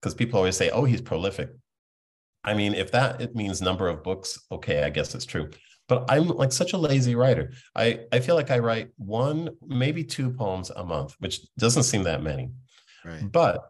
because 0.02 0.16
people 0.16 0.38
always 0.38 0.58
say, 0.58 0.70
"Oh, 0.72 0.86
he's 0.86 1.02
prolific." 1.02 1.50
I 2.44 2.56
mean, 2.56 2.74
if 2.74 2.92
that 2.92 3.22
it 3.22 3.36
means 3.36 3.62
number 3.62 3.88
of 3.88 4.04
books, 4.04 4.40
okay, 4.52 4.84
I 4.84 4.90
guess 4.90 5.14
it's 5.14 5.26
true 5.26 5.52
but 5.88 6.06
I'm 6.10 6.28
like 6.28 6.52
such 6.52 6.74
a 6.74 6.78
lazy 6.78 7.16
writer. 7.16 7.54
I, 7.76 8.02
I 8.12 8.20
feel 8.20 8.36
like 8.36 8.52
I 8.52 8.60
write 8.60 8.90
one, 8.98 9.50
maybe 9.66 10.04
two 10.04 10.32
poems 10.32 10.70
a 10.70 10.84
month, 10.84 11.16
which 11.20 11.42
doesn't 11.58 11.84
seem 11.84 12.04
that 12.04 12.22
many. 12.22 12.52
Right. 13.06 13.32
But 13.32 13.70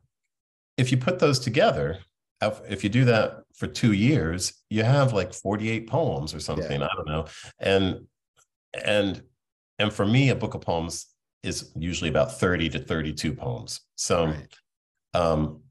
if 0.78 0.91
you 0.91 0.97
put 0.97 1.19
those 1.19 1.39
together, 1.39 2.00
if 2.41 2.84
you 2.84 2.89
do 2.89 3.06
that 3.06 3.43
for 3.56 3.67
two 3.67 3.93
years, 3.93 4.54
you 4.69 4.84
have 4.84 5.13
like 5.13 5.34
48 5.34 5.88
poems 5.88 6.34
or 6.34 6.39
something. 6.39 6.80
Yeah. 6.80 6.88
I 6.88 6.95
don't 6.95 7.08
know. 7.08 7.26
And 7.60 8.08
and 8.73 9.23
and 9.80 9.93
for 9.93 10.06
me, 10.06 10.30
a 10.30 10.36
book 10.36 10.54
of 10.54 10.62
poems 10.62 11.08
is 11.43 11.71
usually 11.76 12.10
about 12.10 12.39
30 12.39 12.69
to 12.69 12.80
32 12.80 13.34
poems. 13.34 13.82
So 13.95 14.28
right. 14.28 14.56
um, 15.13 15.62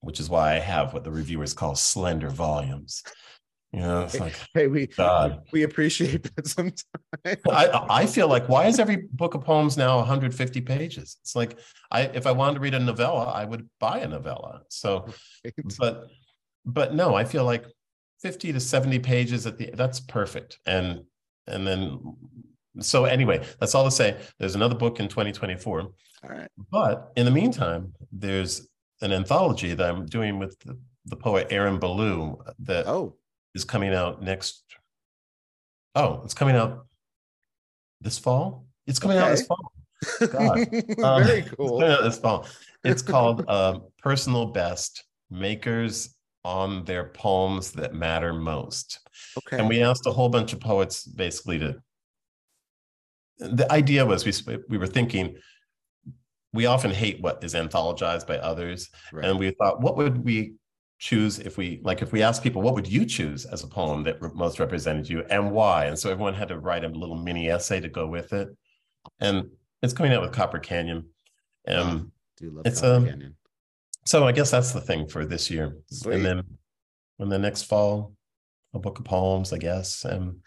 which 0.00 0.20
is 0.20 0.28
why 0.30 0.54
I 0.54 0.58
have 0.58 0.92
what 0.92 1.04
the 1.04 1.10
reviewers 1.10 1.54
call 1.54 1.74
slender 1.74 2.30
volumes. 2.30 3.02
You 3.72 3.80
know, 3.80 4.02
it's 4.02 4.18
like, 4.18 4.34
hey, 4.54 4.66
we 4.66 4.86
God. 4.86 5.42
we 5.52 5.62
appreciate 5.62 6.22
that 6.36 6.46
sometimes. 6.46 6.84
I 7.24 7.86
I 7.90 8.06
feel 8.06 8.26
like 8.28 8.48
why 8.48 8.66
is 8.66 8.78
every 8.78 9.08
book 9.12 9.34
of 9.34 9.44
poems 9.44 9.76
now 9.76 9.98
150 9.98 10.60
pages? 10.62 11.18
It's 11.20 11.36
like 11.36 11.58
I 11.90 12.02
if 12.02 12.26
I 12.26 12.32
wanted 12.32 12.54
to 12.54 12.60
read 12.60 12.74
a 12.74 12.78
novella, 12.78 13.24
I 13.26 13.44
would 13.44 13.68
buy 13.78 13.98
a 13.98 14.08
novella. 14.08 14.62
So, 14.68 15.06
right. 15.44 15.54
but 15.78 16.06
but 16.64 16.94
no, 16.94 17.14
I 17.14 17.24
feel 17.24 17.44
like 17.44 17.66
50 18.20 18.54
to 18.54 18.60
70 18.60 18.98
pages 19.00 19.46
at 19.46 19.58
the 19.58 19.70
that's 19.74 20.00
perfect. 20.00 20.58
And 20.64 21.02
and 21.46 21.66
then 21.66 22.00
so 22.80 23.04
anyway, 23.04 23.44
that's 23.60 23.74
all 23.74 23.84
to 23.84 23.90
say. 23.90 24.16
There's 24.38 24.54
another 24.54 24.76
book 24.76 24.98
in 24.98 25.08
2024. 25.08 25.80
All 25.80 25.92
right. 26.24 26.48
But 26.70 27.12
in 27.16 27.24
the 27.24 27.30
meantime, 27.30 27.92
there's 28.12 28.68
an 29.02 29.12
anthology 29.12 29.74
that 29.74 29.88
I'm 29.88 30.06
doing 30.06 30.38
with 30.38 30.58
the, 30.60 30.78
the 31.06 31.16
poet 31.16 31.48
Aaron 31.50 31.78
Ballou 31.78 32.38
that 32.60 32.86
oh 32.86 33.16
is 33.54 33.64
coming 33.64 33.94
out 33.94 34.22
next. 34.22 34.62
Oh, 35.94 36.20
it's 36.24 36.34
coming 36.34 36.56
out 36.56 36.86
this 38.00 38.18
fall. 38.18 38.66
It's 38.86 38.98
coming 38.98 39.18
okay. 39.18 39.26
out 39.26 39.30
this 39.30 39.46
fall. 39.46 39.72
God. 40.32 40.68
Very 41.24 41.42
um, 41.42 41.48
cool. 41.56 41.82
It's 41.82 42.02
this 42.02 42.18
fall. 42.18 42.46
It's 42.84 43.02
called 43.02 43.44
uh, 43.48 43.80
"Personal 44.02 44.46
Best: 44.46 45.04
Makers 45.30 46.14
on 46.44 46.84
Their 46.84 47.04
Poems 47.04 47.72
That 47.72 47.94
Matter 47.94 48.32
Most." 48.32 49.00
Okay. 49.38 49.58
And 49.58 49.68
we 49.68 49.82
asked 49.82 50.06
a 50.06 50.12
whole 50.12 50.28
bunch 50.28 50.52
of 50.52 50.60
poets 50.60 51.04
basically 51.04 51.58
to. 51.58 51.82
The 53.38 53.70
idea 53.70 54.04
was 54.04 54.24
we 54.24 54.58
we 54.68 54.78
were 54.78 54.86
thinking 54.86 55.36
we 56.52 56.66
often 56.66 56.90
hate 56.90 57.20
what 57.20 57.42
is 57.44 57.54
anthologized 57.54 58.26
by 58.26 58.38
others, 58.38 58.88
right. 59.12 59.26
and 59.26 59.38
we 59.38 59.50
thought, 59.50 59.80
what 59.80 59.96
would 59.96 60.24
we 60.24 60.54
choose 60.98 61.38
if 61.38 61.56
we 61.56 61.80
like 61.84 62.02
if 62.02 62.10
we 62.10 62.22
ask 62.22 62.42
people 62.42 62.60
what 62.60 62.74
would 62.74 62.88
you 62.88 63.06
choose 63.06 63.44
as 63.46 63.62
a 63.62 63.68
poem 63.68 64.02
that 64.02 64.20
most 64.34 64.58
represented 64.58 65.08
you 65.08 65.24
and 65.30 65.50
why? 65.52 65.86
And 65.86 65.98
so 65.98 66.10
everyone 66.10 66.34
had 66.34 66.48
to 66.48 66.58
write 66.58 66.84
a 66.84 66.88
little 66.88 67.16
mini 67.16 67.48
essay 67.48 67.80
to 67.80 67.88
go 67.88 68.06
with 68.06 68.32
it. 68.32 68.48
And 69.20 69.50
it's 69.82 69.92
coming 69.92 70.12
out 70.12 70.22
with 70.22 70.32
copper 70.32 70.58
canyon. 70.58 71.06
Um 71.66 72.12
do 72.36 72.50
love 72.50 72.66
it's 72.66 72.82
a 72.82 72.96
um, 72.96 73.06
canyon. 73.06 73.36
so 74.06 74.24
i 74.24 74.32
guess 74.32 74.50
that's 74.50 74.72
the 74.72 74.80
thing 74.80 75.06
for 75.08 75.24
this 75.24 75.50
year. 75.50 75.76
Sweet. 75.90 76.16
and 76.16 76.24
then 76.24 76.42
when 77.16 77.28
the 77.28 77.38
next 77.38 77.62
fall 77.62 78.14
a 78.74 78.78
book 78.78 78.98
of 78.98 79.04
poems 79.04 79.52
i 79.52 79.58
guess. 79.58 80.04
And 80.04 80.40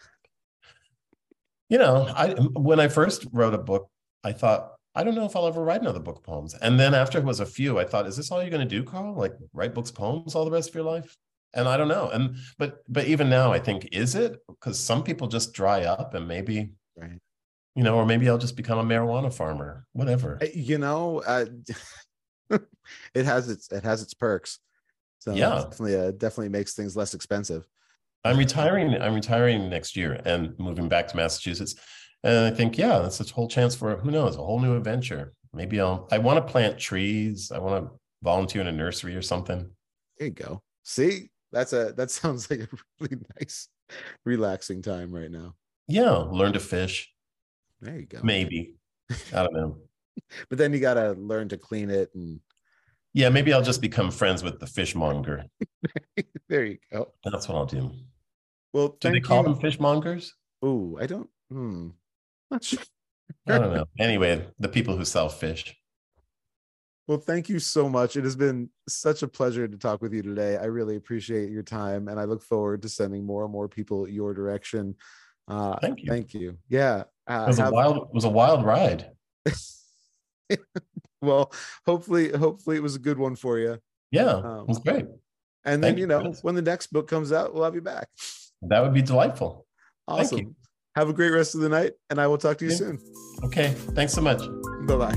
you 1.68 1.78
know 1.78 2.06
i 2.14 2.32
when 2.32 2.78
i 2.78 2.88
first 2.88 3.26
wrote 3.32 3.54
a 3.54 3.58
book 3.58 3.88
i 4.22 4.32
thought 4.32 4.71
I 4.94 5.04
don't 5.04 5.14
know 5.14 5.24
if 5.24 5.34
I'll 5.34 5.46
ever 5.46 5.64
write 5.64 5.80
another 5.80 6.00
book 6.00 6.18
of 6.18 6.22
poems. 6.22 6.54
And 6.54 6.78
then 6.78 6.94
after 6.94 7.18
it 7.18 7.24
was 7.24 7.40
a 7.40 7.46
few, 7.46 7.78
I 7.78 7.84
thought, 7.84 8.06
is 8.06 8.16
this 8.16 8.30
all 8.30 8.40
you're 8.42 8.50
going 8.50 8.66
to 8.68 8.76
do, 8.76 8.82
Carl? 8.84 9.14
Like 9.14 9.34
write 9.52 9.74
books, 9.74 9.90
poems 9.90 10.34
all 10.34 10.44
the 10.44 10.50
rest 10.50 10.68
of 10.68 10.74
your 10.74 10.84
life? 10.84 11.16
And 11.54 11.68
I 11.68 11.76
don't 11.76 11.88
know. 11.88 12.08
And 12.10 12.36
but 12.58 12.82
but 12.88 13.06
even 13.06 13.28
now, 13.28 13.52
I 13.52 13.58
think 13.58 13.88
is 13.92 14.14
it 14.14 14.38
because 14.48 14.78
some 14.78 15.02
people 15.02 15.28
just 15.28 15.52
dry 15.52 15.82
up, 15.84 16.14
and 16.14 16.26
maybe 16.26 16.72
right. 16.96 17.18
you 17.74 17.82
know, 17.82 17.96
or 17.96 18.06
maybe 18.06 18.28
I'll 18.28 18.38
just 18.38 18.56
become 18.56 18.78
a 18.78 18.84
marijuana 18.84 19.32
farmer, 19.32 19.86
whatever. 19.92 20.38
You 20.54 20.78
know, 20.78 21.22
uh, 21.26 21.46
it 23.14 23.26
has 23.26 23.50
its 23.50 23.70
it 23.70 23.84
has 23.84 24.02
its 24.02 24.14
perks. 24.14 24.58
So 25.18 25.34
Yeah. 25.34 25.64
definitely 25.64 25.96
uh, 25.96 26.10
definitely 26.12 26.48
makes 26.48 26.74
things 26.74 26.96
less 26.96 27.14
expensive. 27.14 27.66
I'm 28.24 28.38
retiring. 28.38 28.94
I'm 29.00 29.14
retiring 29.14 29.68
next 29.68 29.96
year 29.96 30.20
and 30.24 30.58
moving 30.58 30.88
back 30.88 31.08
to 31.08 31.16
Massachusetts. 31.16 31.74
And 32.24 32.46
I 32.46 32.50
think, 32.56 32.78
yeah, 32.78 32.98
that's 32.98 33.20
a 33.20 33.24
whole 33.34 33.48
chance 33.48 33.74
for 33.74 33.96
who 33.96 34.10
knows, 34.10 34.36
a 34.36 34.42
whole 34.42 34.60
new 34.60 34.76
adventure. 34.76 35.34
Maybe 35.52 35.80
I'll. 35.80 36.08
I 36.10 36.18
want 36.18 36.44
to 36.44 36.50
plant 36.52 36.78
trees. 36.78 37.50
I 37.52 37.58
want 37.58 37.84
to 37.84 37.90
volunteer 38.22 38.60
in 38.60 38.68
a 38.68 38.72
nursery 38.72 39.14
or 39.16 39.22
something. 39.22 39.68
There 40.18 40.28
you 40.28 40.34
go. 40.34 40.62
See, 40.84 41.30
that's 41.50 41.72
a 41.72 41.92
that 41.96 42.10
sounds 42.20 42.48
like 42.50 42.60
a 42.60 42.68
really 43.00 43.22
nice, 43.40 43.68
relaxing 44.24 44.82
time 44.82 45.12
right 45.12 45.30
now. 45.30 45.54
Yeah, 45.88 46.10
learn 46.12 46.52
to 46.54 46.60
fish. 46.60 47.12
There 47.80 47.96
you 47.98 48.06
go. 48.06 48.20
Maybe. 48.22 48.76
I 49.34 49.42
don't 49.42 49.54
know. 49.54 49.76
But 50.50 50.58
then 50.58 50.72
you 50.74 50.78
gotta 50.78 51.12
learn 51.12 51.48
to 51.48 51.56
clean 51.58 51.88
it, 51.90 52.10
and 52.14 52.38
Yeah, 53.14 53.30
maybe 53.30 53.52
I'll 53.52 53.62
just 53.62 53.80
become 53.80 54.10
friends 54.10 54.42
with 54.42 54.60
the 54.60 54.66
fishmonger. 54.66 55.46
there 56.48 56.64
you 56.66 56.78
go. 56.92 57.12
That's 57.24 57.48
what 57.48 57.56
I'll 57.56 57.66
do. 57.66 57.90
Well, 58.74 58.96
Do 59.00 59.10
they 59.10 59.20
call 59.20 59.38
you. 59.38 59.44
them 59.54 59.60
fishmongers? 59.60 60.30
Oh, 60.62 60.98
I 61.00 61.06
don't. 61.06 61.28
Hmm. 61.50 61.88
Not 62.52 62.64
sure. 62.64 62.78
I 63.48 63.58
don't 63.58 63.72
know. 63.74 63.86
Anyway, 63.98 64.46
the 64.58 64.68
people 64.68 64.96
who 64.96 65.04
sell 65.06 65.28
fish. 65.30 65.74
Well, 67.08 67.18
thank 67.18 67.48
you 67.48 67.58
so 67.58 67.88
much. 67.88 68.16
It 68.16 68.24
has 68.24 68.36
been 68.36 68.68
such 68.88 69.22
a 69.22 69.28
pleasure 69.28 69.66
to 69.66 69.76
talk 69.76 70.02
with 70.02 70.12
you 70.12 70.22
today. 70.22 70.56
I 70.58 70.66
really 70.66 70.96
appreciate 70.96 71.50
your 71.50 71.62
time, 71.62 72.08
and 72.08 72.20
I 72.20 72.24
look 72.24 72.42
forward 72.42 72.82
to 72.82 72.88
sending 72.88 73.24
more 73.24 73.42
and 73.44 73.52
more 73.52 73.68
people 73.68 74.06
your 74.08 74.34
direction. 74.34 74.94
Uh, 75.48 75.76
Thank 75.80 76.02
you. 76.02 76.08
Thank 76.08 76.34
you. 76.34 76.58
Yeah. 76.68 77.04
Uh, 77.26 77.44
It 77.44 77.48
was 77.48 77.58
a 77.58 77.70
wild. 77.70 77.96
It 77.96 78.14
was 78.14 78.24
a 78.24 78.30
wild 78.30 78.64
ride. 78.64 79.10
well, 81.22 81.52
hopefully, 81.86 82.30
hopefully 82.32 82.76
it 82.76 82.82
was 82.82 82.94
a 82.96 83.00
good 83.00 83.18
one 83.18 83.34
for 83.34 83.58
you. 83.58 83.78
Yeah, 84.10 84.34
Um, 84.34 84.60
it 84.60 84.68
was 84.68 84.78
great. 84.78 85.06
And 85.64 85.82
then 85.82 85.90
Thank 85.90 85.96
you 85.98 86.02
you, 86.02 86.06
know, 86.08 86.20
Chris. 86.20 86.42
when 86.44 86.54
the 86.54 86.62
next 86.62 86.88
book 86.92 87.08
comes 87.08 87.32
out, 87.32 87.54
we'll 87.54 87.64
have 87.64 87.74
you 87.74 87.80
back. 87.80 88.08
That 88.62 88.80
would 88.82 88.92
be 88.92 89.02
delightful. 89.02 89.66
Thank 90.08 90.20
Awesome. 90.20 90.56
You. 90.96 91.00
Have 91.00 91.08
a 91.08 91.12
great 91.12 91.30
rest 91.30 91.54
of 91.54 91.60
the 91.60 91.68
night, 91.68 91.92
and 92.10 92.20
I 92.20 92.26
will 92.26 92.38
talk 92.38 92.58
to 92.58 92.64
you 92.64 92.70
Yeah. 92.70 92.76
soon. 92.76 92.98
Okay, 93.44 93.74
thanks 93.94 94.12
so 94.12 94.20
much. 94.20 94.40
Bye 94.86 94.96
bye. 94.96 95.14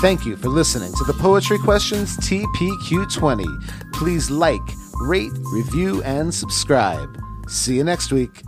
Thank 0.00 0.26
you 0.26 0.36
for 0.36 0.48
listening 0.48 0.92
to 0.94 1.04
the 1.04 1.12
Poetry 1.12 1.58
Questions 1.58 2.16
TPQ20. 2.18 3.92
Please 3.92 4.30
like, 4.30 4.60
rate, 5.02 5.30
review, 5.52 6.02
and 6.02 6.34
subscribe. 6.34 7.08
See 7.48 7.76
you 7.76 7.84
next 7.84 8.10
week. 8.12 8.42